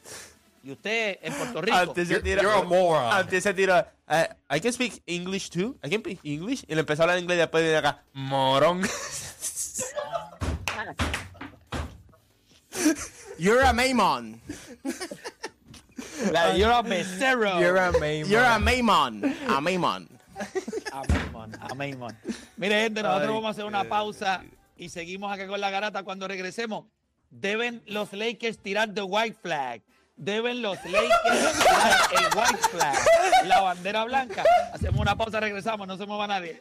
Y 0.67 0.71
usted 0.73 1.19
en 1.21 1.33
Puerto 1.33 1.61
Rico. 1.61 1.77
Antes 1.77 2.07
se 2.09 2.15
You're- 2.15 2.23
tira, 2.23 2.41
you're 2.41 2.57
a 2.59 2.61
moron. 2.63 3.09
Antes 3.13 3.41
se 3.41 3.53
tira, 3.53 3.93
eh, 4.09 4.27
I 4.53 4.59
can 4.59 4.73
speak 4.73 5.01
English 5.05 5.49
too. 5.49 5.77
I 5.81 5.89
can 5.89 6.01
speak 6.01 6.19
English. 6.23 6.65
Y 6.67 6.75
le 6.75 6.81
empezó 6.81 7.03
a 7.03 7.05
hablar 7.05 7.19
inglés 7.19 7.37
y 7.37 7.39
después 7.39 7.63
de 7.63 7.77
acá, 7.77 8.03
morón. 8.11 8.81
You're 13.39 13.63
a 13.63 13.71
Maymon. 13.71 14.41
la- 16.33 16.55
you're 16.57 16.73
a 16.73 16.81
becerro. 16.81 17.59
You're 17.61 17.77
a 17.79 17.91
main 17.99 18.25
You're 18.25 18.43
a 18.45 18.59
man. 18.59 18.63
Maymon. 18.83 19.35
A 19.47 19.61
Maymon. 19.61 20.09
Amén, 20.91 21.31
man. 21.31 21.51
Amén, 21.71 21.97
man. 21.99 22.17
Mire, 22.57 22.81
gente, 22.83 23.01
nosotros 23.03 23.29
vamos 23.29 23.45
a 23.45 23.49
hacer 23.51 23.65
una 23.65 23.83
pausa 23.85 24.43
y 24.75 24.89
seguimos 24.89 25.31
acá 25.31 25.47
con 25.47 25.61
la 25.61 25.69
garata. 25.69 26.03
Cuando 26.03 26.27
regresemos, 26.27 26.85
deben 27.29 27.81
los 27.85 28.11
Lakers 28.13 28.57
tirar 28.59 28.93
the 28.93 29.01
white 29.03 29.37
flag. 29.41 29.81
Deben 30.17 30.63
los 30.63 30.77
Lakers 30.83 31.59
el 32.11 32.25
white 32.35 32.57
flag, 32.71 32.97
la 33.45 33.61
bandera 33.61 34.03
blanca. 34.03 34.43
Hacemos 34.73 34.99
una 34.99 35.15
pausa, 35.15 35.39
regresamos, 35.39 35.87
no 35.87 35.95
se 35.95 36.07
mueva 36.07 36.25
nadie. 36.25 36.59